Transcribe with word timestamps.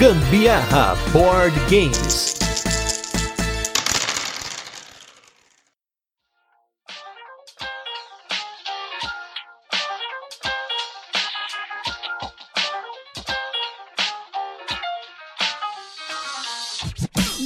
Gambiarra 0.00 0.96
Board 1.12 1.54
Games. 1.68 2.34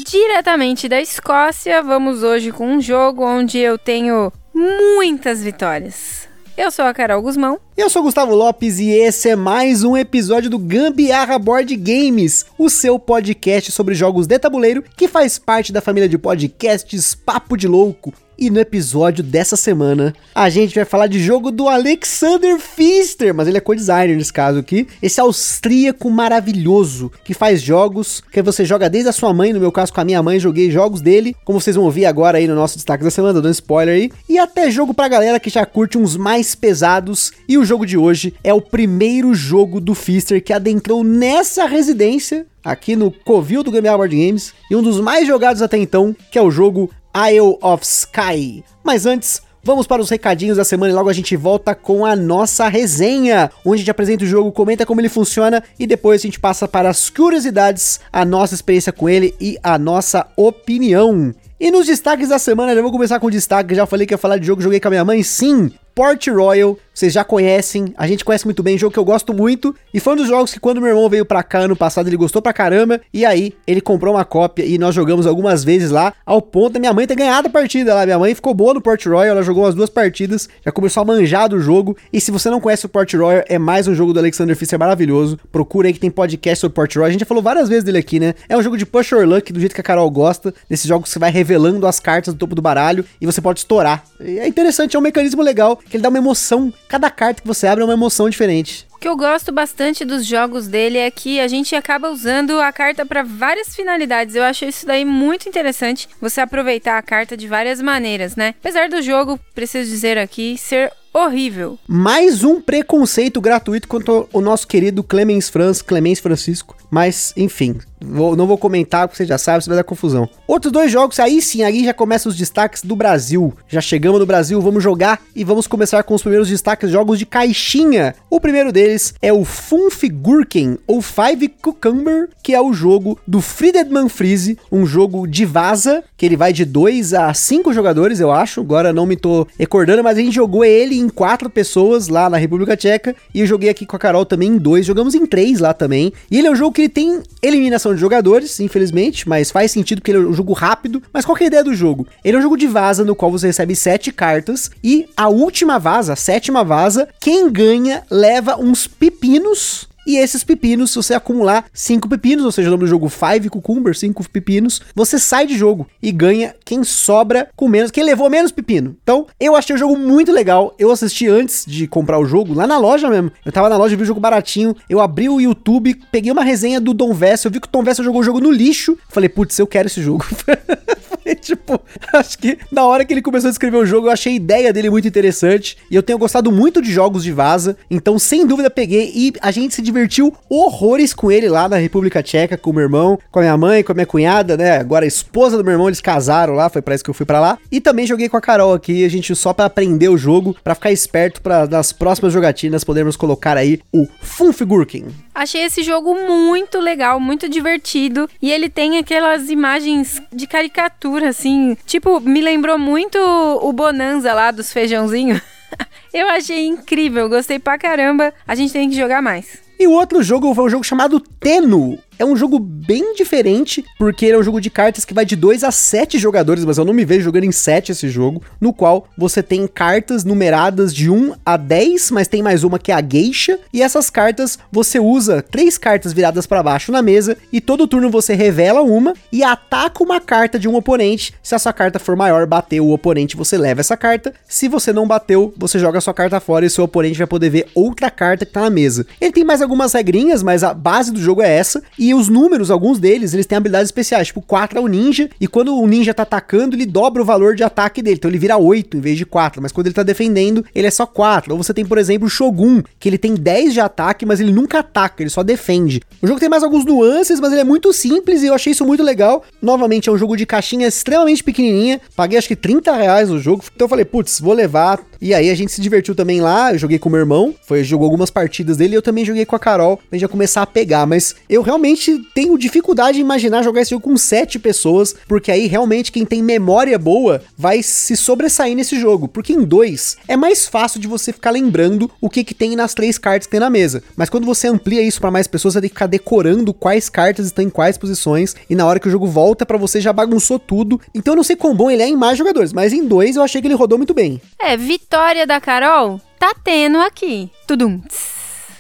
Diretamente 0.06 0.88
da 0.88 1.00
Escócia, 1.00 1.82
vamos 1.82 2.22
hoje 2.22 2.52
com 2.52 2.68
um 2.68 2.80
jogo 2.80 3.26
onde 3.26 3.58
eu 3.58 3.76
tenho 3.76 4.32
muitas 4.54 5.42
vitórias. 5.42 6.13
Eu 6.56 6.70
sou 6.70 6.84
a 6.84 6.94
Carol 6.94 7.20
Guzmão. 7.20 7.58
Eu 7.76 7.90
sou 7.90 8.04
Gustavo 8.04 8.32
Lopes 8.32 8.78
e 8.78 8.88
esse 8.88 9.28
é 9.28 9.34
mais 9.34 9.82
um 9.82 9.96
episódio 9.96 10.48
do 10.48 10.56
Gambiarra 10.56 11.36
Board 11.36 11.74
Games, 11.74 12.46
o 12.56 12.70
seu 12.70 12.96
podcast 12.96 13.72
sobre 13.72 13.92
jogos 13.92 14.28
de 14.28 14.38
tabuleiro 14.38 14.84
que 14.96 15.08
faz 15.08 15.36
parte 15.36 15.72
da 15.72 15.80
família 15.80 16.08
de 16.08 16.16
podcasts 16.16 17.12
Papo 17.12 17.56
de 17.56 17.66
Louco. 17.66 18.14
E 18.36 18.50
no 18.50 18.58
episódio 18.58 19.22
dessa 19.22 19.56
semana, 19.56 20.12
a 20.34 20.50
gente 20.50 20.74
vai 20.74 20.84
falar 20.84 21.06
de 21.06 21.20
jogo 21.20 21.50
do 21.50 21.68
Alexander 21.68 22.58
Pfister, 22.58 23.32
mas 23.32 23.46
ele 23.46 23.58
é 23.58 23.60
co-designer 23.60 24.16
nesse 24.16 24.32
caso 24.32 24.58
aqui. 24.58 24.86
Esse 25.00 25.20
austríaco 25.20 26.10
maravilhoso 26.10 27.12
que 27.24 27.32
faz 27.32 27.62
jogos 27.62 28.22
que 28.32 28.42
você 28.42 28.64
joga 28.64 28.90
desde 28.90 29.08
a 29.08 29.12
sua 29.12 29.32
mãe, 29.32 29.52
no 29.52 29.60
meu 29.60 29.70
caso 29.70 29.92
com 29.92 30.00
a 30.00 30.04
minha 30.04 30.22
mãe, 30.22 30.40
joguei 30.40 30.70
jogos 30.70 31.00
dele, 31.00 31.36
como 31.44 31.60
vocês 31.60 31.76
vão 31.76 31.84
ouvir 31.84 32.06
agora 32.06 32.38
aí 32.38 32.48
no 32.48 32.54
nosso 32.54 32.74
destaque 32.76 33.04
da 33.04 33.10
semana, 33.10 33.40
dando 33.40 33.50
spoiler 33.50 33.94
aí. 33.94 34.10
E 34.28 34.38
até 34.38 34.70
jogo 34.70 34.92
pra 34.92 35.08
galera 35.08 35.38
que 35.38 35.50
já 35.50 35.64
curte 35.64 35.96
uns 35.96 36.16
mais 36.16 36.54
pesados. 36.54 37.32
E 37.48 37.56
o 37.56 37.64
jogo 37.64 37.86
de 37.86 37.96
hoje 37.96 38.34
é 38.42 38.52
o 38.52 38.60
primeiro 38.60 39.32
jogo 39.34 39.80
do 39.80 39.94
Pfister 39.94 40.42
que 40.42 40.52
adentrou 40.52 41.04
nessa 41.04 41.66
residência 41.66 42.46
aqui 42.64 42.96
no 42.96 43.10
Covil 43.10 43.62
do 43.62 43.70
Gambiarra 43.70 43.98
Board 43.98 44.16
Games 44.16 44.54
e 44.70 44.74
um 44.74 44.82
dos 44.82 44.98
mais 44.98 45.26
jogados 45.26 45.60
até 45.60 45.76
então, 45.76 46.16
que 46.32 46.38
é 46.38 46.42
o 46.42 46.50
jogo 46.50 46.90
Isle 47.16 47.58
of 47.60 47.84
Sky. 47.84 48.64
Mas 48.82 49.06
antes, 49.06 49.42
Vamos 49.66 49.86
para 49.86 50.02
os 50.02 50.10
recadinhos 50.10 50.58
da 50.58 50.64
semana 50.64 50.92
e 50.92 50.94
logo 50.94 51.08
a 51.08 51.12
gente 51.14 51.34
volta 51.34 51.74
com 51.74 52.04
a 52.04 52.14
nossa 52.14 52.68
resenha, 52.68 53.50
onde 53.64 53.76
a 53.76 53.78
gente 53.78 53.90
apresenta 53.90 54.22
o 54.22 54.26
jogo, 54.26 54.52
comenta 54.52 54.84
como 54.84 55.00
ele 55.00 55.08
funciona 55.08 55.64
e 55.78 55.86
depois 55.86 56.20
a 56.20 56.24
gente 56.24 56.38
passa 56.38 56.68
para 56.68 56.90
as 56.90 57.08
curiosidades, 57.08 57.98
a 58.12 58.26
nossa 58.26 58.54
experiência 58.54 58.92
com 58.92 59.08
ele 59.08 59.34
e 59.40 59.56
a 59.62 59.78
nossa 59.78 60.26
opinião. 60.36 61.34
E 61.58 61.70
nos 61.70 61.86
destaques 61.86 62.28
da 62.28 62.38
semana, 62.38 62.74
já 62.74 62.82
vou 62.82 62.92
começar 62.92 63.18
com 63.18 63.28
o 63.28 63.30
destaque, 63.30 63.74
já 63.74 63.86
falei 63.86 64.06
que 64.06 64.12
ia 64.12 64.18
falar 64.18 64.36
de 64.36 64.46
jogo, 64.46 64.60
joguei 64.60 64.78
com 64.78 64.88
a 64.88 64.90
minha 64.90 65.04
mãe, 65.04 65.22
sim, 65.22 65.72
Port 65.94 66.26
Royal, 66.26 66.76
vocês 66.92 67.12
já 67.12 67.22
conhecem, 67.22 67.94
a 67.96 68.06
gente 68.06 68.24
conhece 68.24 68.44
muito 68.44 68.64
bem, 68.64 68.76
jogo 68.76 68.92
que 68.92 68.98
eu 68.98 69.04
gosto 69.04 69.32
muito, 69.32 69.74
e 69.92 70.00
foi 70.00 70.14
um 70.14 70.16
dos 70.16 70.26
jogos 70.26 70.52
que 70.52 70.58
quando 70.58 70.80
meu 70.80 70.90
irmão 70.90 71.08
veio 71.08 71.24
pra 71.24 71.42
cá 71.42 71.60
ano 71.60 71.76
passado, 71.76 72.08
ele 72.08 72.16
gostou 72.16 72.42
pra 72.42 72.52
caramba, 72.52 73.00
e 73.12 73.24
aí 73.24 73.52
ele 73.64 73.80
comprou 73.80 74.14
uma 74.14 74.24
cópia 74.24 74.64
e 74.64 74.76
nós 74.76 74.92
jogamos 74.92 75.24
algumas 75.24 75.62
vezes 75.62 75.92
lá, 75.92 76.12
ao 76.26 76.42
ponto 76.42 76.72
da 76.74 76.80
minha 76.80 76.92
mãe 76.92 77.06
ter 77.06 77.14
ganhado 77.14 77.46
a 77.46 77.50
partida 77.50 77.94
lá, 77.94 78.04
minha 78.04 78.18
mãe 78.18 78.34
ficou 78.34 78.52
boa 78.52 78.74
no 78.74 78.80
Port 78.80 79.04
Royal, 79.06 79.24
ela 79.36 79.42
jogou 79.42 79.62
umas 79.62 79.74
duas 79.74 79.88
partidas, 79.88 80.48
já 80.64 80.72
começou 80.72 81.00
a 81.00 81.04
manjar 81.04 81.48
do 81.48 81.60
jogo, 81.60 81.96
e 82.12 82.20
se 82.20 82.32
você 82.32 82.50
não 82.50 82.60
conhece 82.60 82.86
o 82.86 82.88
Port 82.88 83.12
Royal, 83.14 83.44
é 83.48 83.58
mais 83.58 83.86
um 83.86 83.94
jogo 83.94 84.12
do 84.12 84.18
Alexander 84.18 84.56
Fischer 84.56 84.78
maravilhoso, 84.78 85.38
procura 85.52 85.86
aí 85.86 85.92
que 85.92 86.00
tem 86.00 86.10
podcast 86.10 86.60
sobre 86.60 86.74
Port 86.74 86.92
Royal, 86.94 87.08
a 87.08 87.10
gente 87.12 87.20
já 87.20 87.26
falou 87.26 87.42
várias 87.42 87.68
vezes 87.68 87.84
dele 87.84 87.98
aqui, 87.98 88.18
né, 88.18 88.34
é 88.48 88.56
um 88.56 88.62
jogo 88.62 88.76
de 88.76 88.84
push 88.84 89.12
or 89.12 89.24
luck, 89.24 89.52
do 89.52 89.60
jeito 89.60 89.74
que 89.76 89.80
a 89.80 89.84
Carol 89.84 90.10
gosta, 90.10 90.52
desses 90.68 90.86
jogos 90.86 91.08
que 91.08 91.12
você 91.12 91.20
vai 91.20 91.30
revelando 91.30 91.86
as 91.86 92.00
cartas 92.00 92.34
do 92.34 92.38
topo 92.38 92.56
do 92.56 92.62
baralho, 92.62 93.04
e 93.20 93.26
você 93.26 93.40
pode 93.40 93.60
estourar, 93.60 94.04
é 94.20 94.48
interessante, 94.48 94.96
é 94.96 94.98
um 94.98 95.02
mecanismo 95.02 95.40
legal, 95.42 95.78
que 95.88 95.96
ele 95.96 96.02
dá 96.02 96.08
uma 96.08 96.18
emoção. 96.18 96.72
Cada 96.88 97.10
carta 97.10 97.42
que 97.42 97.48
você 97.48 97.66
abre 97.66 97.82
é 97.82 97.84
uma 97.84 97.94
emoção 97.94 98.28
diferente. 98.28 98.86
Que 99.04 99.08
eu 99.08 99.18
gosto 99.18 99.52
bastante 99.52 100.02
dos 100.02 100.24
jogos 100.24 100.66
dele 100.66 100.96
é 100.96 101.10
que 101.10 101.38
a 101.38 101.46
gente 101.46 101.76
acaba 101.76 102.08
usando 102.08 102.58
a 102.58 102.72
carta 102.72 103.04
para 103.04 103.22
várias 103.22 103.76
finalidades. 103.76 104.34
Eu 104.34 104.42
acho 104.42 104.64
isso 104.64 104.86
daí 104.86 105.04
muito 105.04 105.46
interessante, 105.46 106.08
você 106.18 106.40
aproveitar 106.40 106.96
a 106.96 107.02
carta 107.02 107.36
de 107.36 107.46
várias 107.46 107.82
maneiras, 107.82 108.34
né? 108.34 108.54
Apesar 108.58 108.88
do 108.88 109.02
jogo, 109.02 109.38
preciso 109.54 109.90
dizer 109.90 110.16
aqui, 110.16 110.56
ser 110.56 110.90
horrível. 111.14 111.78
Mais 111.86 112.42
um 112.42 112.60
preconceito 112.60 113.40
gratuito 113.40 113.86
contra 113.86 114.24
o 114.32 114.40
nosso 114.40 114.66
querido 114.66 115.04
Clemens 115.04 115.48
Franz, 115.48 115.80
Clemens 115.80 116.18
Francisco. 116.18 116.76
Mas, 116.90 117.32
enfim, 117.36 117.78
vou, 118.00 118.34
não 118.34 118.46
vou 118.46 118.58
comentar, 118.58 119.06
porque 119.06 119.18
você 119.18 119.26
já 119.26 119.38
sabe, 119.38 119.62
você 119.62 119.70
vai 119.70 119.76
dar 119.76 119.84
confusão. 119.84 120.28
Outros 120.46 120.72
dois 120.72 120.90
jogos, 120.90 121.20
aí 121.20 121.40
sim, 121.40 121.62
aí 121.62 121.84
já 121.84 121.94
começam 121.94 122.30
os 122.30 122.36
destaques 122.36 122.82
do 122.82 122.96
Brasil. 122.96 123.54
Já 123.68 123.80
chegamos 123.80 124.18
no 124.18 124.26
Brasil, 124.26 124.60
vamos 124.60 124.82
jogar 124.82 125.20
e 125.36 125.44
vamos 125.44 125.68
começar 125.68 126.02
com 126.02 126.14
os 126.14 126.22
primeiros 126.22 126.48
destaques, 126.48 126.90
jogos 126.90 127.18
de 127.18 127.26
caixinha. 127.26 128.14
O 128.28 128.40
primeiro 128.40 128.72
deles 128.72 128.93
é 129.20 129.32
o 129.32 129.44
Funfigurken, 129.44 130.78
ou 130.86 131.02
Five 131.02 131.48
Cucumber, 131.60 132.28
que 132.42 132.54
é 132.54 132.60
o 132.60 132.72
jogo 132.72 133.18
do 133.26 133.40
Friedman 133.40 134.08
Freeze, 134.08 134.58
um 134.70 134.86
jogo 134.86 135.26
de 135.26 135.44
vaza, 135.44 136.02
que 136.16 136.26
ele 136.26 136.36
vai 136.36 136.52
de 136.52 136.64
2 136.64 137.14
a 137.14 137.32
5 137.32 137.72
jogadores, 137.72 138.20
eu 138.20 138.30
acho. 138.30 138.60
Agora 138.60 138.92
não 138.92 139.06
me 139.06 139.16
tô 139.16 139.46
recordando, 139.58 140.02
mas 140.02 140.18
a 140.18 140.20
gente 140.20 140.34
jogou 140.34 140.64
ele 140.64 140.98
em 140.98 141.08
quatro 141.08 141.50
pessoas 141.50 142.08
lá 142.08 142.28
na 142.30 142.36
República 142.36 142.76
Tcheca. 142.76 143.14
E 143.34 143.40
eu 143.40 143.46
joguei 143.46 143.68
aqui 143.68 143.84
com 143.86 143.96
a 143.96 143.98
Carol 143.98 144.24
também 144.24 144.50
em 144.50 144.58
dois. 144.58 144.86
Jogamos 144.86 145.14
em 145.14 145.26
três 145.26 145.60
lá 145.60 145.72
também. 145.74 146.12
E 146.30 146.38
ele 146.38 146.46
é 146.46 146.50
um 146.50 146.56
jogo 146.56 146.72
que 146.72 146.82
ele 146.82 146.88
tem 146.88 147.22
eliminação 147.42 147.94
de 147.94 148.00
jogadores, 148.00 148.58
infelizmente, 148.60 149.28
mas 149.28 149.50
faz 149.50 149.70
sentido 149.70 150.00
porque 150.00 150.10
ele 150.10 150.24
é 150.24 150.28
um 150.28 150.32
jogo 150.32 150.52
rápido. 150.52 151.02
Mas 151.12 151.24
qual 151.24 151.36
é 151.38 151.44
a 151.44 151.46
ideia 151.46 151.64
do 151.64 151.74
jogo? 151.74 152.06
Ele 152.24 152.36
é 152.36 152.40
um 152.40 152.42
jogo 152.42 152.56
de 152.56 152.66
vaza 152.66 153.04
no 153.04 153.14
qual 153.14 153.30
você 153.30 153.46
recebe 153.48 153.74
sete 153.74 154.12
cartas. 154.12 154.70
E 154.82 155.06
a 155.16 155.28
última 155.28 155.78
vaza, 155.78 156.12
a 156.12 156.16
sétima 156.16 156.64
vaza, 156.64 157.08
quem 157.20 157.50
ganha 157.50 158.02
leva 158.10 158.56
uns 158.56 158.83
pepinos 158.86 159.88
e 160.06 160.18
esses 160.18 160.44
pepinos, 160.44 160.90
se 160.90 160.96
você 160.96 161.14
acumular 161.14 161.64
5 161.72 162.08
pepinos, 162.08 162.44
ou 162.44 162.52
seja, 162.52 162.68
o 162.68 162.70
nome 162.70 162.84
do 162.84 162.88
jogo 162.88 163.08
5 163.08 163.48
cucumber, 163.50 163.96
5 163.96 164.28
pepinos, 164.28 164.82
você 164.94 165.18
sai 165.18 165.46
de 165.46 165.56
jogo 165.56 165.86
e 166.02 166.12
ganha 166.12 166.54
quem 166.64 166.84
sobra 166.84 167.48
com 167.56 167.68
menos, 167.68 167.90
quem 167.90 168.04
levou 168.04 168.28
menos 168.28 168.52
pepino. 168.52 168.96
Então, 169.02 169.26
eu 169.40 169.56
achei 169.56 169.74
o 169.74 169.78
jogo 169.78 169.96
muito 169.96 170.30
legal. 170.30 170.74
Eu 170.78 170.90
assisti 170.90 171.26
antes 171.26 171.64
de 171.66 171.86
comprar 171.86 172.18
o 172.18 172.26
jogo, 172.26 172.52
lá 172.52 172.66
na 172.66 172.78
loja 172.78 173.08
mesmo. 173.08 173.32
Eu 173.44 173.52
tava 173.52 173.68
na 173.68 173.76
loja, 173.76 173.96
vi 173.96 174.02
o 174.02 174.06
jogo 174.06 174.20
baratinho. 174.20 174.76
Eu 174.90 175.00
abri 175.00 175.28
o 175.28 175.40
YouTube, 175.40 175.98
peguei 176.12 176.30
uma 176.30 176.44
resenha 176.44 176.80
do 176.80 176.92
Dom 176.92 177.14
Vessel, 177.14 177.48
eu 177.48 177.52
vi 177.52 177.60
que 177.60 177.66
o 177.66 177.70
Tom 177.70 177.82
Vessel 177.82 178.04
jogou 178.04 178.20
o 178.20 178.24
jogo 178.24 178.40
no 178.40 178.50
lixo. 178.50 178.98
Falei, 179.08 179.28
putz, 179.28 179.58
eu 179.58 179.66
quero 179.66 179.86
esse 179.86 180.02
jogo. 180.02 180.24
tipo, 181.40 181.80
acho 182.12 182.38
que 182.38 182.58
na 182.70 182.84
hora 182.84 183.04
que 183.04 183.12
ele 183.12 183.22
começou 183.22 183.48
a 183.48 183.50
escrever 183.50 183.76
o 183.76 183.86
jogo, 183.86 184.08
eu 184.08 184.10
achei 184.10 184.32
a 184.32 184.36
ideia 184.36 184.72
dele 184.72 184.90
muito 184.90 185.08
interessante. 185.08 185.76
E 185.90 185.94
eu 185.94 186.02
tenho 186.02 186.18
gostado 186.18 186.50
muito 186.52 186.82
de 186.82 186.92
jogos 186.92 187.24
de 187.24 187.32
vaza. 187.32 187.76
Então, 187.90 188.18
sem 188.18 188.46
dúvida, 188.46 188.68
peguei 188.70 189.12
e 189.14 189.32
a 189.40 189.50
gente 189.50 189.74
se 189.74 189.82
divertiu 189.82 190.34
horrores 190.48 191.14
com 191.14 191.30
ele 191.30 191.48
lá 191.48 191.68
na 191.68 191.76
República 191.76 192.22
Tcheca, 192.22 192.56
com 192.56 192.70
o 192.70 192.74
meu 192.74 192.82
irmão, 192.82 193.18
com 193.30 193.38
a 193.38 193.42
minha 193.42 193.56
mãe, 193.56 193.82
com 193.82 193.92
a 193.92 193.94
minha 193.94 194.06
cunhada, 194.06 194.56
né? 194.56 194.78
Agora 194.78 195.04
a 195.04 195.08
esposa 195.08 195.56
do 195.56 195.64
meu 195.64 195.72
irmão, 195.72 195.88
eles 195.88 196.00
casaram 196.00 196.54
lá, 196.54 196.68
foi 196.68 196.82
para 196.82 196.94
isso 196.94 197.04
que 197.04 197.10
eu 197.10 197.14
fui 197.14 197.26
para 197.26 197.40
lá. 197.40 197.58
E 197.70 197.80
também 197.80 198.06
joguei 198.06 198.28
com 198.28 198.36
a 198.36 198.40
Carol 198.40 198.74
aqui, 198.74 199.04
a 199.04 199.08
gente 199.08 199.34
só 199.34 199.52
para 199.52 199.66
aprender 199.66 200.08
o 200.08 200.18
jogo, 200.18 200.56
para 200.62 200.74
ficar 200.74 200.92
esperto 200.92 201.40
para 201.40 201.66
nas 201.66 201.92
próximas 201.92 202.32
jogatinas 202.32 202.84
podermos 202.84 203.16
colocar 203.16 203.56
aí 203.56 203.80
o 203.92 204.06
Funfigurken. 204.20 205.06
Achei 205.34 205.62
esse 205.62 205.82
jogo 205.82 206.14
muito 206.14 206.78
legal, 206.78 207.18
muito 207.18 207.48
divertido. 207.48 208.28
E 208.40 208.52
ele 208.52 208.68
tem 208.68 208.98
aquelas 208.98 209.50
imagens 209.50 210.22
de 210.32 210.46
caricatura, 210.46 211.30
assim. 211.30 211.76
Tipo, 211.84 212.20
me 212.20 212.40
lembrou 212.40 212.78
muito 212.78 213.18
o 213.18 213.72
Bonanza 213.72 214.32
lá 214.32 214.50
dos 214.50 214.72
feijãozinhos. 214.72 215.40
Eu 216.14 216.28
achei 216.28 216.66
incrível, 216.66 217.28
gostei 217.28 217.58
pra 217.58 217.76
caramba. 217.76 218.32
A 218.46 218.54
gente 218.54 218.72
tem 218.72 218.88
que 218.88 218.96
jogar 218.96 219.20
mais. 219.20 219.58
E 219.78 219.86
o 219.88 219.92
outro 219.92 220.22
jogo 220.22 220.54
foi 220.54 220.64
um 220.64 220.68
jogo 220.68 220.84
chamado 220.84 221.18
Teno. 221.18 221.98
É 222.18 222.24
um 222.24 222.36
jogo 222.36 222.58
bem 222.58 223.14
diferente, 223.14 223.84
porque 223.98 224.26
ele 224.26 224.36
é 224.36 224.38
um 224.38 224.42
jogo 224.42 224.60
de 224.60 224.70
cartas 224.70 225.04
que 225.04 225.14
vai 225.14 225.24
de 225.24 225.34
2 225.34 225.64
a 225.64 225.70
7 225.70 226.18
jogadores, 226.18 226.64
mas 226.64 226.78
eu 226.78 226.84
não 226.84 226.94
me 226.94 227.04
vejo 227.04 227.24
jogando 227.24 227.44
em 227.44 227.52
7 227.52 227.92
esse 227.92 228.08
jogo, 228.08 228.42
no 228.60 228.72
qual 228.72 229.08
você 229.18 229.42
tem 229.42 229.66
cartas 229.66 230.24
numeradas 230.24 230.94
de 230.94 231.10
1 231.10 231.34
a 231.44 231.56
10, 231.56 232.10
mas 232.12 232.28
tem 232.28 232.42
mais 232.42 232.62
uma 232.62 232.78
que 232.78 232.92
é 232.92 232.94
a 232.94 233.02
Geisha, 233.02 233.58
e 233.72 233.82
essas 233.82 234.10
cartas 234.10 234.58
você 234.70 235.00
usa 235.00 235.42
três 235.42 235.76
cartas 235.76 236.12
viradas 236.12 236.46
para 236.46 236.62
baixo 236.62 236.92
na 236.92 237.02
mesa, 237.02 237.36
e 237.52 237.60
todo 237.60 237.86
turno 237.86 238.10
você 238.10 238.34
revela 238.34 238.82
uma 238.82 239.14
e 239.32 239.42
ataca 239.42 240.02
uma 240.02 240.20
carta 240.20 240.58
de 240.58 240.68
um 240.68 240.76
oponente. 240.76 241.34
Se 241.42 241.54
a 241.54 241.58
sua 241.58 241.72
carta 241.72 241.98
for 241.98 242.14
maior, 242.14 242.46
bateu 242.46 242.86
o 242.86 242.92
oponente, 242.92 243.36
você 243.36 243.58
leva 243.58 243.80
essa 243.80 243.96
carta. 243.96 244.32
Se 244.48 244.68
você 244.68 244.92
não 244.92 245.06
bateu, 245.06 245.52
você 245.56 245.78
joga 245.78 245.98
a 245.98 246.00
sua 246.00 246.14
carta 246.14 246.38
fora 246.38 246.64
e 246.64 246.70
seu 246.70 246.84
oponente 246.84 247.18
vai 247.18 247.26
poder 247.26 247.50
ver 247.50 247.66
outra 247.74 248.10
carta 248.10 248.46
que 248.46 248.52
tá 248.52 248.60
na 248.60 248.70
mesa. 248.70 249.06
Ele 249.20 249.32
tem 249.32 249.44
mais 249.44 249.60
algumas 249.60 249.92
regrinhas, 249.92 250.42
mas 250.42 250.62
a 250.62 250.72
base 250.72 251.12
do 251.12 251.20
jogo 251.20 251.42
é 251.42 251.50
essa. 251.50 251.82
Os 252.12 252.28
números, 252.28 252.70
alguns 252.70 252.98
deles, 252.98 253.32
eles 253.32 253.46
têm 253.46 253.56
habilidades 253.56 253.88
especiais. 253.88 254.26
Tipo, 254.26 254.42
4 254.42 254.78
é 254.78 254.82
o 254.82 254.88
ninja, 254.88 255.30
e 255.40 255.46
quando 255.46 255.74
o 255.74 255.86
ninja 255.86 256.12
tá 256.12 256.24
atacando, 256.24 256.76
ele 256.76 256.84
dobra 256.84 257.22
o 257.22 257.24
valor 257.24 257.54
de 257.54 257.62
ataque 257.62 258.02
dele. 258.02 258.16
Então 258.16 258.30
ele 258.30 258.38
vira 258.38 258.56
8 258.56 258.96
em 258.96 259.00
vez 259.00 259.16
de 259.16 259.24
4. 259.24 259.62
Mas 259.62 259.72
quando 259.72 259.86
ele 259.86 259.94
tá 259.94 260.02
defendendo, 260.02 260.64
ele 260.74 260.86
é 260.86 260.90
só 260.90 261.06
4. 261.06 261.52
Ou 261.52 261.62
você 261.62 261.72
tem, 261.72 261.86
por 261.86 261.98
exemplo, 261.98 262.26
o 262.26 262.30
Shogun, 262.30 262.82
que 262.98 263.08
ele 263.08 263.16
tem 263.16 263.34
10 263.34 263.72
de 263.72 263.80
ataque, 263.80 264.26
mas 264.26 264.40
ele 264.40 264.52
nunca 264.52 264.80
ataca, 264.80 265.22
ele 265.22 265.30
só 265.30 265.42
defende. 265.42 266.02
O 266.20 266.26
jogo 266.26 266.40
tem 266.40 266.48
mais 266.48 266.62
alguns 266.62 266.84
nuances, 266.84 267.38
mas 267.40 267.52
ele 267.52 267.60
é 267.60 267.64
muito 267.64 267.92
simples 267.92 268.42
e 268.42 268.46
eu 268.46 268.54
achei 268.54 268.72
isso 268.72 268.84
muito 268.84 269.02
legal. 269.02 269.44
Novamente, 269.62 270.08
é 270.08 270.12
um 270.12 270.18
jogo 270.18 270.36
de 270.36 270.44
caixinha 270.44 270.88
extremamente 270.88 271.44
pequenininha. 271.44 272.00
Paguei 272.16 272.38
acho 272.38 272.48
que 272.48 272.56
30 272.56 272.92
reais 272.92 273.30
o 273.30 273.38
jogo. 273.38 273.62
Então 273.74 273.84
eu 273.84 273.88
falei, 273.88 274.04
putz, 274.04 274.40
vou 274.40 274.52
levar. 274.52 275.00
E 275.24 275.32
aí 275.32 275.48
a 275.48 275.54
gente 275.54 275.72
se 275.72 275.80
divertiu 275.80 276.14
também 276.14 276.42
lá, 276.42 276.74
eu 276.74 276.78
joguei 276.78 276.98
com 276.98 277.08
meu 277.08 277.18
irmão, 277.18 277.54
foi 277.66 277.82
jogou 277.82 278.04
algumas 278.04 278.28
partidas 278.28 278.76
dele 278.76 278.94
eu 278.94 279.00
também 279.00 279.24
joguei 279.24 279.46
com 279.46 279.56
a 279.56 279.58
Carol, 279.58 279.96
pra 279.96 280.04
gente 280.12 280.20
já 280.20 280.28
começar 280.28 280.60
a 280.60 280.66
pegar, 280.66 281.06
mas 281.06 281.34
eu 281.48 281.62
realmente 281.62 282.18
tenho 282.34 282.58
dificuldade 282.58 283.16
em 283.16 283.22
imaginar 283.22 283.62
jogar 283.62 283.80
esse 283.80 283.92
jogo 283.92 284.04
com 284.04 284.18
sete 284.18 284.58
pessoas, 284.58 285.16
porque 285.26 285.50
aí 285.50 285.66
realmente 285.66 286.12
quem 286.12 286.26
tem 286.26 286.42
memória 286.42 286.98
boa 286.98 287.40
vai 287.56 287.82
se 287.82 288.18
sobressair 288.18 288.76
nesse 288.76 289.00
jogo, 289.00 289.26
porque 289.26 289.54
em 289.54 289.64
dois 289.64 290.18
é 290.28 290.36
mais 290.36 290.68
fácil 290.68 291.00
de 291.00 291.08
você 291.08 291.32
ficar 291.32 291.52
lembrando 291.52 292.10
o 292.20 292.28
que 292.28 292.44
que 292.44 292.52
tem 292.52 292.76
nas 292.76 292.92
três 292.92 293.16
cartas 293.16 293.46
que 293.46 293.52
tem 293.52 293.60
na 293.60 293.70
mesa. 293.70 294.02
Mas 294.14 294.28
quando 294.28 294.44
você 294.44 294.68
amplia 294.68 295.00
isso 295.00 295.22
para 295.22 295.30
mais 295.30 295.46
pessoas, 295.46 295.72
você 295.72 295.80
tem 295.80 295.88
que 295.88 295.94
ficar 295.94 296.06
decorando 296.06 296.74
quais 296.74 297.08
cartas 297.08 297.46
estão 297.46 297.64
em 297.64 297.70
quais 297.70 297.96
posições 297.96 298.54
e 298.68 298.74
na 298.74 298.84
hora 298.84 299.00
que 299.00 299.08
o 299.08 299.10
jogo 299.10 299.26
volta 299.26 299.64
para 299.64 299.78
você 299.78 300.02
já 300.02 300.12
bagunçou 300.12 300.58
tudo. 300.58 301.00
Então 301.14 301.32
eu 301.32 301.36
não 301.36 301.42
sei 301.42 301.56
quão 301.56 301.74
bom 301.74 301.90
ele 301.90 302.02
é 302.02 302.08
em 302.08 302.14
mais 302.14 302.36
jogadores, 302.36 302.74
mas 302.74 302.92
em 302.92 303.08
dois 303.08 303.36
eu 303.36 303.42
achei 303.42 303.62
que 303.62 303.66
ele 303.66 303.74
rodou 303.74 303.96
muito 303.96 304.12
bem. 304.12 304.38
É, 304.60 304.76
vitória 304.76 305.13
da 305.46 305.60
Carol 305.60 306.20
tá 306.38 306.54
tendo 306.62 306.98
aqui. 306.98 307.50
Tudum. 307.66 308.00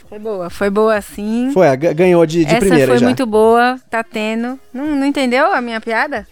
Foi 0.08 0.18
boa, 0.18 0.50
foi 0.50 0.70
boa 0.70 1.00
sim. 1.00 1.50
Foi, 1.52 1.76
ganhou 1.76 2.26
de, 2.26 2.44
de 2.44 2.50
Essa 2.50 2.60
primeira 2.60 2.92
foi 2.92 2.98
já. 2.98 3.06
muito 3.06 3.24
boa, 3.24 3.80
tá 3.90 4.02
tendo. 4.02 4.58
Não, 4.72 4.86
não 4.94 5.06
entendeu 5.06 5.52
a 5.52 5.60
minha 5.60 5.80
piada? 5.80 6.26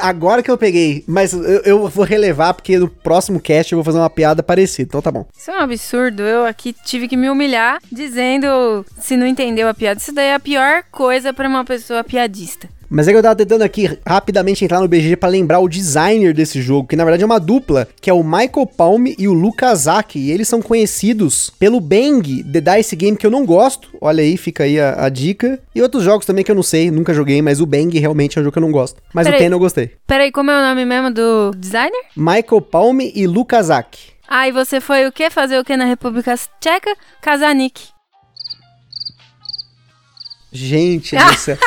Agora 0.00 0.42
que 0.42 0.50
eu 0.50 0.58
peguei, 0.58 1.04
mas 1.06 1.32
eu, 1.32 1.60
eu, 1.62 1.88
vou 1.88 2.04
relevar 2.04 2.54
porque 2.54 2.76
no 2.76 2.88
próximo 2.88 3.38
cast 3.38 3.72
eu 3.72 3.76
vou 3.76 3.84
fazer 3.84 3.98
uma 3.98 4.10
piada 4.10 4.42
parecida, 4.42 4.88
então 4.88 5.02
tá 5.02 5.12
bom. 5.12 5.24
Isso 5.36 5.48
é 5.48 5.56
um 5.56 5.60
absurdo, 5.60 6.22
eu 6.22 6.44
aqui 6.44 6.72
tive 6.72 7.06
que 7.06 7.16
me 7.16 7.30
humilhar 7.30 7.78
dizendo 7.92 8.84
se 8.98 9.16
não 9.16 9.26
entendeu 9.26 9.68
a 9.68 9.74
piada. 9.74 10.00
Isso 10.00 10.12
daí 10.12 10.28
é 10.28 10.34
a 10.34 10.40
pior 10.40 10.82
coisa 10.90 11.32
para 11.32 11.48
uma 11.48 11.64
pessoa 11.64 12.02
piadista. 12.02 12.68
Mas 12.88 13.08
é 13.08 13.12
que 13.12 13.18
eu 13.18 13.22
tava 13.22 13.36
tentando 13.36 13.62
aqui 13.62 13.98
rapidamente 14.06 14.64
entrar 14.64 14.80
no 14.80 14.88
BGG 14.88 15.16
para 15.16 15.28
lembrar 15.28 15.58
o 15.58 15.68
designer 15.68 16.32
desse 16.32 16.62
jogo, 16.62 16.88
que 16.88 16.96
na 16.96 17.04
verdade 17.04 17.22
é 17.22 17.26
uma 17.26 17.40
dupla, 17.40 17.88
que 18.00 18.08
é 18.08 18.12
o 18.12 18.22
Michael 18.22 18.66
Palme 18.66 19.14
e 19.18 19.26
o 19.26 19.32
Lukazaki. 19.32 20.18
E 20.18 20.30
eles 20.30 20.48
são 20.48 20.62
conhecidos 20.62 21.50
pelo 21.58 21.80
Bang, 21.80 22.44
The 22.44 22.60
Dice 22.60 22.96
Game, 22.96 23.16
que 23.16 23.26
eu 23.26 23.30
não 23.30 23.44
gosto. 23.44 23.88
Olha 24.00 24.22
aí, 24.22 24.36
fica 24.36 24.64
aí 24.64 24.80
a, 24.80 25.04
a 25.04 25.08
dica. 25.08 25.60
E 25.74 25.82
outros 25.82 26.04
jogos 26.04 26.24
também 26.26 26.44
que 26.44 26.50
eu 26.50 26.54
não 26.54 26.62
sei, 26.62 26.90
nunca 26.90 27.12
joguei, 27.12 27.42
mas 27.42 27.60
o 27.60 27.66
Bang 27.66 27.98
realmente 27.98 28.38
é 28.38 28.40
um 28.40 28.44
jogo 28.44 28.52
que 28.52 28.58
eu 28.58 28.62
não 28.62 28.72
gosto. 28.72 29.00
Mas 29.12 29.26
Peraí. 29.26 29.40
o 29.40 29.42
Ten 29.42 29.52
eu 29.52 29.58
gostei. 29.58 29.90
Peraí, 30.06 30.30
como 30.30 30.50
é 30.50 30.58
o 30.58 30.68
nome 30.68 30.84
mesmo 30.84 31.10
do 31.12 31.50
designer? 31.56 32.04
Michael 32.16 32.60
Palme 32.60 33.12
e 33.14 33.26
Lukazaki. 33.26 34.14
Ah, 34.28 34.48
e 34.48 34.52
você 34.52 34.80
foi 34.80 35.06
o 35.06 35.12
quê? 35.12 35.30
Fazer 35.30 35.58
o 35.58 35.64
quê 35.64 35.76
na 35.76 35.84
República 35.84 36.34
Tcheca? 36.60 36.94
Kazanik. 37.20 37.88
Gente 40.52 41.16
do 41.16 41.34
céu. 41.38 41.58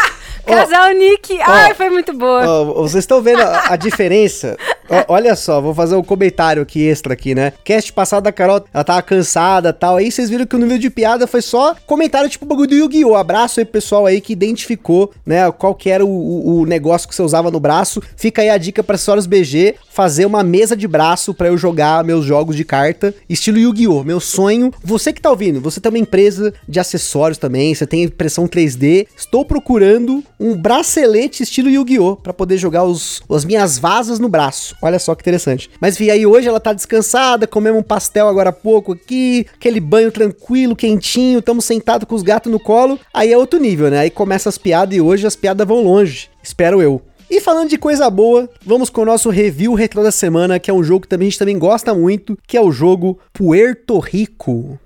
Casal 0.49 0.93
Nick. 0.93 1.39
Ai, 1.41 1.73
foi 1.73 1.89
muito 1.89 2.13
boa. 2.13 2.47
Ó, 2.47 2.73
vocês 2.81 3.03
estão 3.03 3.21
vendo 3.21 3.41
a, 3.41 3.73
a 3.73 3.75
diferença? 3.75 4.57
Ó, 4.89 5.13
olha 5.13 5.35
só, 5.35 5.61
vou 5.61 5.73
fazer 5.73 5.95
um 5.95 6.03
comentário 6.03 6.63
aqui 6.63 6.87
extra 6.87 7.13
aqui, 7.13 7.35
né? 7.35 7.53
Cast 7.63 7.93
passado 7.93 8.23
da 8.23 8.31
Carol, 8.31 8.65
ela 8.73 8.83
tava 8.83 9.01
cansada 9.03 9.71
tal. 9.71 9.97
Aí 9.97 10.11
vocês 10.11 10.29
viram 10.31 10.47
que 10.47 10.55
o 10.55 10.59
nível 10.59 10.79
de 10.79 10.89
piada 10.89 11.27
foi 11.27 11.43
só 11.43 11.75
comentário 11.85 12.27
tipo 12.27 12.45
bagulho 12.45 12.69
do 12.69 12.75
Yu-Gi-Oh! 12.75 13.15
Abraço 13.15 13.59
aí 13.59 13.65
pro 13.65 13.73
pessoal 13.73 14.07
aí 14.07 14.19
que 14.19 14.33
identificou, 14.33 15.11
né? 15.23 15.51
Qual 15.51 15.75
que 15.75 15.91
era 15.91 16.03
o, 16.03 16.09
o, 16.09 16.61
o 16.61 16.65
negócio 16.65 17.07
que 17.07 17.13
você 17.13 17.21
usava 17.21 17.51
no 17.51 17.59
braço. 17.59 18.01
Fica 18.17 18.41
aí 18.41 18.49
a 18.49 18.57
dica 18.57 18.83
pra 18.83 18.97
senhoras 18.97 19.27
BG 19.27 19.75
fazer 19.89 20.25
uma 20.25 20.43
mesa 20.43 20.75
de 20.75 20.87
braço 20.87 21.33
pra 21.33 21.49
eu 21.49 21.57
jogar 21.57 22.03
meus 22.03 22.25
jogos 22.25 22.55
de 22.55 22.65
carta, 22.65 23.13
estilo 23.29 23.59
Yu-Gi-Oh! 23.59 24.03
Meu 24.03 24.19
sonho. 24.19 24.73
Você 24.83 25.13
que 25.13 25.21
tá 25.21 25.29
ouvindo, 25.29 25.61
você 25.61 25.79
tem 25.79 25.91
uma 25.91 25.99
empresa 25.99 26.53
de 26.67 26.79
acessórios 26.79 27.37
também, 27.37 27.75
você 27.75 27.85
tem 27.85 28.03
impressão 28.03 28.47
3D. 28.47 29.07
Estou 29.15 29.45
procurando 29.45 30.23
um 30.39 30.55
bracelete 30.55 31.43
estilo 31.43 31.69
Yu-Gi-Oh! 31.69 32.15
pra 32.15 32.33
poder 32.33 32.57
jogar 32.57 32.85
os, 32.85 33.21
as 33.29 33.43
minhas 33.43 33.77
vasas 33.77 34.19
no 34.19 34.29
braço. 34.29 34.75
Olha 34.81 34.97
só 34.97 35.13
que 35.13 35.21
interessante. 35.21 35.69
Mas 35.81 35.97
vi 35.97 36.09
aí 36.09 36.25
hoje 36.25 36.47
ela 36.47 36.59
tá 36.59 36.71
descansada, 36.71 37.45
comemos 37.45 37.79
um 37.79 37.83
pastel 37.83 38.27
agora 38.27 38.49
há 38.49 38.53
pouco 38.53 38.93
aqui, 38.93 39.45
aquele 39.53 39.79
banho 39.79 40.11
tranquilo, 40.11 40.75
quentinho, 40.75 41.39
estamos 41.39 41.65
sentados 41.65 42.07
com 42.07 42.15
os 42.15 42.23
gatos 42.23 42.51
no 42.51 42.59
colo. 42.59 42.97
Aí 43.13 43.33
é 43.33 43.37
outro 43.37 43.59
nível, 43.59 43.89
né? 43.89 43.99
Aí 43.99 44.09
começa 44.09 44.47
as 44.47 44.57
piadas 44.57 44.95
e 44.95 45.01
hoje 45.01 45.27
as 45.27 45.35
piadas 45.35 45.67
vão 45.67 45.83
longe. 45.83 46.29
Espero 46.41 46.81
eu. 46.81 47.01
E 47.29 47.39
falando 47.39 47.69
de 47.69 47.77
coisa 47.77 48.09
boa, 48.09 48.49
vamos 48.65 48.89
com 48.89 49.01
o 49.01 49.05
nosso 49.05 49.29
review 49.29 49.75
retro 49.75 50.01
da 50.01 50.11
semana, 50.11 50.59
que 50.59 50.71
é 50.71 50.73
um 50.73 50.83
jogo 50.83 51.01
que 51.01 51.07
também 51.07 51.27
a 51.27 51.29
gente 51.29 51.37
também 51.37 51.59
gosta 51.59 51.93
muito, 51.93 52.35
que 52.47 52.57
é 52.57 52.61
o 52.61 52.71
jogo 52.71 53.19
Puerto 53.31 53.99
Rico. 53.99 54.79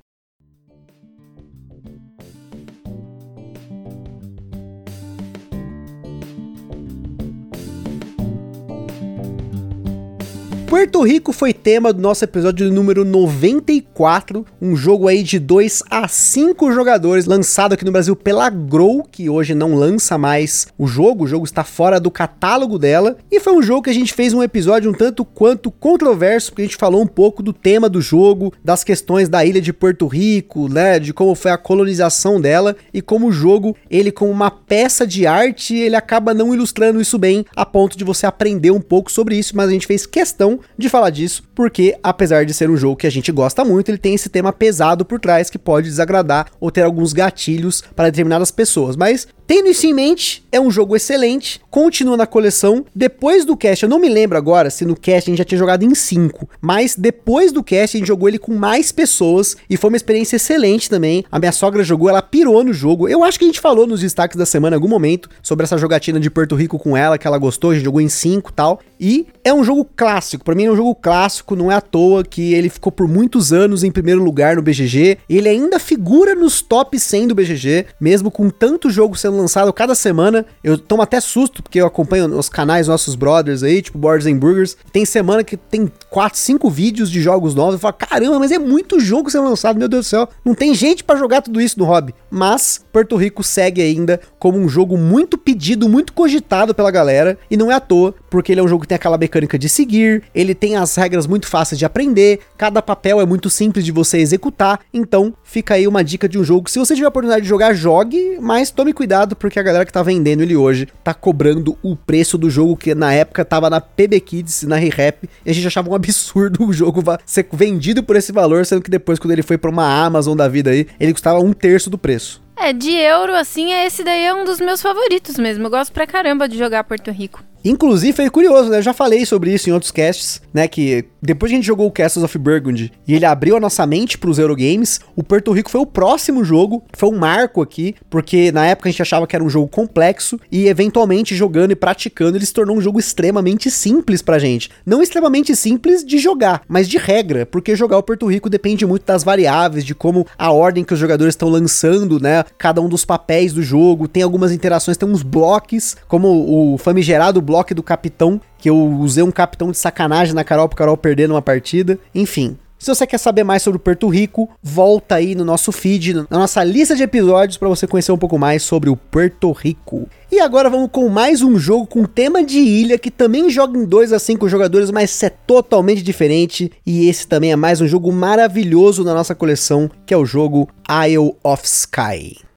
Puerto 10.74 11.04
Rico 11.04 11.32
foi 11.32 11.54
tema 11.54 11.94
do 11.94 12.02
nosso 12.02 12.24
episódio 12.24 12.74
número 12.74 13.06
94, 13.06 14.44
um 14.60 14.76
jogo 14.76 15.08
aí 15.08 15.22
de 15.22 15.38
2 15.38 15.84
a 15.88 16.08
5 16.08 16.72
jogadores, 16.72 17.28
lançado 17.28 17.74
aqui 17.74 17.86
no 17.86 17.92
Brasil 17.92 18.16
pela 18.16 18.50
Grow, 18.50 19.04
que 19.04 19.30
hoje 19.30 19.54
não 19.54 19.76
lança 19.76 20.18
mais 20.18 20.66
o 20.76 20.88
jogo, 20.88 21.26
o 21.26 21.28
jogo 21.28 21.46
está 21.46 21.64
fora 21.64 22.00
do 22.00 22.10
catálogo 22.10 22.80
dela, 22.80 23.18
e 23.32 23.40
foi 23.40 23.54
um 23.54 23.62
jogo 23.62 23.84
que 23.84 23.92
a 23.92 23.94
gente 23.94 24.16
fez 24.16 24.34
um 24.34 24.42
episódio 24.42 24.90
um 24.90 24.96
tanto 24.96 25.24
quanto 25.24 25.70
controverso, 25.70 26.50
porque 26.50 26.64
a 26.64 26.66
gente 26.66 26.76
falou 26.76 27.04
um 27.04 27.08
pouco 27.08 27.44
do 27.44 27.54
tema 27.54 27.88
do 27.88 28.02
jogo, 28.02 28.52
das 28.64 28.84
questões 28.84 29.30
da 29.30 29.46
ilha 29.46 29.62
de 29.62 29.72
Porto 29.72 30.08
Rico, 30.08 30.68
né, 30.68 30.98
de 30.98 31.14
como 31.14 31.36
foi 31.36 31.52
a 31.52 31.58
colonização 31.58 32.42
dela, 32.42 32.76
e 32.92 33.00
como 33.00 33.28
o 33.28 33.32
jogo, 33.32 33.78
ele 33.92 34.12
como 34.12 34.32
uma 34.32 34.50
peça 34.50 35.06
de 35.06 35.28
arte, 35.28 35.76
ele 35.76 35.96
acaba 35.96 36.34
não 36.34 36.52
ilustrando 36.52 37.00
isso 37.00 37.20
bem, 37.20 37.46
a 37.56 37.64
ponto 37.64 37.96
de 37.96 38.04
você 38.04 38.26
aprender 38.26 38.72
um 38.72 38.82
pouco 38.82 39.12
sobre 39.12 39.38
isso, 39.38 39.56
mas 39.56 39.70
a 39.70 39.72
gente 39.72 39.86
fez 39.86 40.08
questão 40.08 40.63
de 40.78 40.90
falar 40.90 41.10
disso, 41.10 41.44
porque 41.54 41.98
apesar 42.02 42.46
de 42.46 42.54
ser 42.54 42.70
um 42.70 42.78
jogo 42.78 42.96
que 42.96 43.08
a 43.08 43.12
gente 43.12 43.32
gosta 43.32 43.64
muito, 43.64 43.90
ele 43.90 43.98
tem 43.98 44.16
esse 44.16 44.30
tema 44.30 44.52
pesado 44.52 45.06
por 45.06 45.20
trás 45.20 45.50
que 45.50 45.60
pode 45.60 45.90
desagradar 45.90 46.48
ou 46.60 46.72
ter 46.72 46.84
alguns 46.84 47.14
gatilhos 47.14 47.82
para 47.96 48.10
determinadas 48.10 48.52
pessoas. 48.52 48.96
Mas 48.96 49.28
Tendo 49.46 49.68
isso 49.68 49.86
em 49.86 49.94
mente, 49.94 50.46
é 50.52 50.60
um 50.60 50.72
jogo 50.72 50.96
excelente, 50.96 51.60
continua 51.70 52.16
na 52.16 52.26
coleção. 52.26 52.86
Depois 52.96 53.44
do 53.44 53.58
cast, 53.58 53.84
eu 53.84 53.90
não 53.90 54.00
me 54.00 54.08
lembro 54.08 54.38
agora 54.38 54.70
se 54.70 54.86
no 54.86 54.96
cast 54.96 55.30
a 55.30 55.32
gente 55.32 55.38
já 55.38 55.44
tinha 55.44 55.60
jogado 55.60 55.84
em 55.84 55.94
5, 55.94 56.48
mas 56.62 56.96
depois 56.96 57.52
do 57.52 57.62
cast 57.62 57.98
a 57.98 58.00
gente 58.00 58.08
jogou 58.08 58.30
ele 58.30 58.40
com 58.40 58.56
mais 58.56 58.92
pessoas 58.92 59.58
e 59.70 59.76
foi 59.76 59.90
uma 59.90 59.98
experiência 59.98 60.38
excelente 60.38 60.90
também. 60.90 61.26
A 61.30 61.40
minha 61.40 61.52
sogra 61.52 61.84
jogou, 61.84 62.08
ela 62.08 62.22
pirou 62.22 62.64
no 62.64 62.72
jogo. 62.72 63.10
Eu 63.10 63.22
acho 63.22 63.38
que 63.38 63.44
a 63.44 63.48
gente 63.48 63.60
falou 63.60 63.86
nos 63.86 64.00
destaques 64.00 64.38
da 64.38 64.46
semana 64.46 64.76
em 64.76 64.78
algum 64.78 64.88
momento 64.88 65.30
sobre 65.42 65.66
essa 65.66 65.78
jogatina 65.78 66.22
de 66.22 66.30
Porto 66.30 66.56
Rico 66.56 66.80
com 66.80 66.96
ela, 66.96 67.18
que 67.18 67.28
ela 67.28 67.38
gostou, 67.38 67.72
a 67.72 67.74
gente 67.74 67.84
jogou 67.84 68.00
em 68.00 68.10
5 68.10 68.50
e 68.50 68.54
tal. 68.54 68.80
E 68.98 69.28
é 69.44 69.54
um 69.54 69.64
jogo 69.64 69.86
clássico, 69.96 70.43
para 70.44 70.56
mim 70.56 70.66
é 70.66 70.72
um 70.72 70.76
jogo 70.76 70.94
clássico, 70.96 71.56
não 71.56 71.72
é 71.72 71.76
à 71.76 71.82
toa 71.82 72.24
que 72.24 72.54
ele 72.54 72.70
ficou 72.70 72.92
por 72.92 73.08
muitos 73.08 73.54
anos 73.54 73.84
em 73.84 73.92
primeiro 73.92 74.24
lugar 74.24 74.56
no 74.56 74.62
BGG. 74.62 75.18
Ele 75.30 75.50
ainda 75.50 75.80
figura 75.80 76.36
nos 76.36 76.62
top 76.62 77.00
100 77.00 77.28
do 77.28 77.36
BGG, 77.36 77.86
mesmo 78.00 78.30
com 78.30 78.50
tanto 78.50 78.90
jogo 78.90 79.16
sendo 79.18 79.38
lançado 79.38 79.72
cada 79.74 79.96
semana. 79.96 80.46
Eu 80.64 80.78
tomo 80.78 81.02
até 81.02 81.20
susto, 81.20 81.64
porque 81.64 81.80
eu 81.80 81.86
acompanho 81.86 82.28
os 82.38 82.50
canais 82.50 82.88
nossos 82.88 83.16
brothers 83.16 83.64
aí, 83.64 83.82
tipo 83.82 83.98
Borders 83.98 84.26
and 84.26 84.38
Burgers. 84.38 84.78
Tem 84.92 85.06
semana 85.06 85.44
que 85.44 85.58
tem 85.58 85.92
4, 86.10 86.38
5 86.38 86.70
vídeos 86.70 87.10
de 87.10 87.22
jogos 87.22 87.56
novos. 87.56 87.76
Eu 87.76 87.80
falo, 87.80 87.94
caramba, 87.94 88.40
mas 88.40 88.52
é 88.52 88.60
muito 88.60 89.00
jogo 89.00 89.30
sendo 89.30 89.50
lançado, 89.50 89.78
meu 89.78 89.88
Deus 89.88 90.06
do 90.06 90.10
céu. 90.10 90.28
Não 90.44 90.54
tem 90.54 90.74
gente 90.74 91.04
para 91.04 91.20
jogar 91.20 91.42
tudo 91.42 91.62
isso 91.62 91.80
no 91.80 91.86
hobby. 91.86 92.14
Mas 92.30 92.84
Porto 92.92 93.16
Rico 93.16 93.44
segue 93.44 93.82
ainda 93.82 94.20
como 94.40 94.58
um 94.58 94.68
jogo 94.68 94.98
muito 94.98 95.38
pedido, 95.38 95.88
muito 95.88 96.14
cogitado 96.14 96.74
pela 96.74 96.92
galera. 96.92 97.38
E 97.50 97.58
não 97.58 97.72
é 97.72 97.76
à 97.76 97.80
toa, 97.80 98.14
porque 98.30 98.52
ele 98.52 98.60
é 98.62 98.64
um 98.64 98.68
jogo 98.68 98.82
que 98.82 98.88
tem 98.88 98.96
aquela 98.96 99.18
mecânica 99.18 99.58
de 99.58 99.70
seguir, 99.70 100.24
ele 100.34 100.56
tem 100.56 100.76
as 100.76 100.96
regras 100.96 101.28
muito 101.28 101.48
fáceis 101.48 101.80
de 101.80 101.86
aprender, 101.86 102.40
cada 102.58 102.82
papel 102.82 103.22
é 103.22 103.26
muito 103.26 103.50
simples 103.50 103.86
de 103.86 103.92
você 103.92 104.18
executar. 104.18 104.80
Então, 104.94 105.34
fica 105.44 105.76
aí 105.76 105.88
uma 105.88 106.04
dica 106.04 106.28
de 106.28 106.38
um 106.38 106.44
jogo. 106.44 106.70
Se 106.70 106.80
você 106.80 106.96
tiver 106.96 107.06
a 107.06 107.10
oportunidade 107.10 107.44
de 107.44 107.50
jogar, 107.50 107.74
jogue, 107.74 108.38
mas 108.42 108.72
tome 108.72 108.94
cuidado 108.94 109.36
porque 109.36 109.60
a 109.60 109.64
galera 109.64 109.86
que 109.86 109.94
tá 109.94 110.02
vendendo 110.02 110.42
ele 110.42 110.56
hoje 110.56 110.88
tá 111.04 111.14
cobrando 111.14 111.78
o 111.82 111.96
preço 111.96 112.38
do 112.38 112.50
jogo 112.50 112.78
que 112.78 112.96
na 112.96 113.14
época 113.14 113.46
tava 113.46 113.70
na 113.70 113.80
PB 113.80 114.20
Kids, 114.20 114.64
na 114.64 114.76
ReHap, 114.76 115.30
e 115.46 115.50
a 115.50 115.54
gente 115.54 115.68
achava 115.68 115.90
um 115.90 115.96
absurdo 115.96 116.64
o 116.66 116.74
jogo 116.74 117.04
ser 117.26 117.48
vendido 117.52 118.04
por 118.04 118.16
esse 118.16 118.32
valor, 118.32 118.66
sendo 118.66 118.82
que 118.82 118.90
depois 118.90 119.20
quando 119.20 119.32
ele 119.32 119.44
foi 119.44 119.58
para 119.58 119.70
uma 119.70 120.04
Amazon 120.06 120.36
da 120.36 120.48
vida 120.48 120.72
aí, 120.72 120.88
ele 121.00 121.14
custava 121.14 121.40
um 121.40 121.54
terço 121.54 121.90
do 121.90 121.98
preço. 121.98 122.42
É, 122.56 122.72
de 122.72 122.92
euro, 122.92 123.34
assim, 123.34 123.74
esse 123.74 124.04
daí 124.04 124.26
é 124.26 124.34
um 124.34 124.46
dos 124.46 124.60
meus 124.60 124.82
favoritos 124.82 125.38
mesmo. 125.38 125.66
Eu 125.66 125.70
gosto 125.70 125.92
pra 125.92 126.06
caramba 126.06 126.48
de 126.48 126.58
jogar 126.58 126.84
Porto 126.84 127.12
Rico. 127.12 127.44
Inclusive, 127.64 128.14
foi 128.14 128.30
curioso, 128.30 128.70
né? 128.70 128.78
Eu 128.78 128.82
já 128.82 128.94
falei 128.94 129.26
sobre 129.26 129.54
isso 129.54 129.70
em 129.70 129.74
outros 129.74 129.92
casts, 129.92 130.42
né? 130.54 130.68
Que 130.68 131.06
depois 131.22 131.50
que 131.50 131.56
a 131.56 131.58
gente 131.58 131.66
jogou 131.66 131.88
o 131.88 131.92
Castles 131.92 132.26
of 132.26 132.38
Burgundy 132.38 132.92
e 133.08 133.14
ele 133.14 133.26
abriu 133.26 133.56
a 133.56 133.60
nossa 133.60 133.86
mente 133.88 134.18
pros 134.18 134.38
Eurogames, 134.38 135.00
o 135.16 135.24
Porto 135.24 135.54
Rico 135.54 135.72
foi 135.72 135.80
o 135.80 135.86
próximo 135.86 136.44
jogo, 136.44 136.84
foi 136.92 137.08
um 137.08 137.18
marco 137.18 137.62
aqui, 137.62 137.96
porque 138.10 138.52
na 138.52 138.66
época 138.66 138.90
a 138.90 138.92
gente 138.92 139.02
achava 139.02 139.26
que 139.26 139.34
era 139.34 139.44
um 139.44 139.50
jogo 139.50 139.70
complexo 139.70 140.38
e 140.52 140.68
eventualmente 140.68 141.34
jogando 141.34 141.72
e 141.72 141.76
praticando 141.76 142.38
ele 142.38 142.46
se 142.46 142.54
tornou 142.54 142.76
um 142.76 142.82
jogo 142.82 143.00
extremamente 143.00 143.72
simples 143.72 144.22
pra 144.22 144.38
gente. 144.38 144.70
Não 144.86 145.02
extremamente 145.02 145.56
simples 145.56 146.04
de 146.04 146.18
jogar, 146.18 146.64
mas 146.68 146.90
de 146.90 146.98
regra, 146.98 147.46
porque 147.46 147.74
jogar 147.74 147.98
o 147.98 148.04
Porto 148.04 148.28
Rico 148.28 148.50
depende 148.50 148.86
muito 148.86 149.06
das 149.06 149.24
variáveis, 149.24 149.86
de 149.86 149.96
como 149.96 150.28
a 150.38 150.52
ordem 150.52 150.84
que 150.84 150.94
os 150.94 151.00
jogadores 151.00 151.34
estão 151.34 151.48
lançando, 151.48 152.20
né? 152.20 152.44
Cada 152.58 152.82
um 152.82 152.90
dos 152.90 153.06
papéis 153.06 153.54
do 153.54 153.64
jogo, 153.64 154.10
tem 154.10 154.24
algumas 154.24 154.52
interações, 154.52 154.98
tem 154.98 155.08
uns 155.08 155.24
blocos, 155.24 155.96
como 156.10 156.74
o 156.74 156.78
famigerado 156.78 157.42
bloco 157.42 157.53
bloco 157.54 157.76
do 157.76 157.84
capitão, 157.84 158.42
que 158.58 158.68
eu 158.68 158.76
usei 158.76 159.24
um 159.24 159.30
capitão 159.30 159.70
de 159.70 159.78
sacanagem 159.78 160.34
na 160.34 160.44
Carol 160.44 160.68
pro 160.68 160.76
Carol 160.76 160.98
perder 160.98 161.30
numa 161.30 161.42
partida. 161.42 162.00
Enfim, 162.16 162.58
se 162.80 162.88
você 162.88 163.06
quer 163.06 163.20
saber 163.20 163.44
mais 163.44 163.62
sobre 163.62 163.78
o 163.78 163.80
Porto 163.80 164.10
Rico, 164.10 164.50
volta 164.62 165.16
aí 165.16 165.36
no 165.36 165.46
nosso 165.46 165.72
feed, 165.72 166.16
na 166.16 166.40
nossa 166.40 166.64
lista 166.64 166.96
de 166.96 167.04
episódios 167.04 167.60
para 167.60 167.70
você 167.70 167.86
conhecer 167.86 168.12
um 168.12 168.18
pouco 168.18 168.40
mais 168.40 168.64
sobre 168.64 168.90
o 168.90 168.96
Porto 168.96 169.52
Rico. 169.52 170.10
E 170.32 170.40
agora 170.40 170.68
vamos 170.68 170.90
com 170.92 171.08
mais 171.10 171.44
um 171.44 171.60
jogo 171.60 171.86
com 171.86 172.06
tema 172.06 172.44
de 172.44 172.58
ilha 172.58 172.98
que 172.98 173.12
também 173.12 173.52
joga 173.52 173.78
em 173.78 173.86
2 173.86 174.14
a 174.14 174.18
5 174.18 174.50
jogadores, 174.50 174.90
mas 174.90 175.22
é 175.22 175.30
totalmente 175.30 176.02
diferente. 176.02 176.72
E 176.84 177.08
esse 177.08 177.28
também 177.28 177.52
é 177.52 177.56
mais 177.56 177.82
um 177.82 177.88
jogo 177.88 178.12
maravilhoso 178.12 179.04
na 179.04 179.14
nossa 179.14 179.36
coleção, 179.36 179.92
que 180.08 180.14
é 180.14 180.18
o 180.18 180.26
jogo 180.26 180.68
Isle 181.08 181.36
of 181.44 181.64
Sky. 181.66 182.53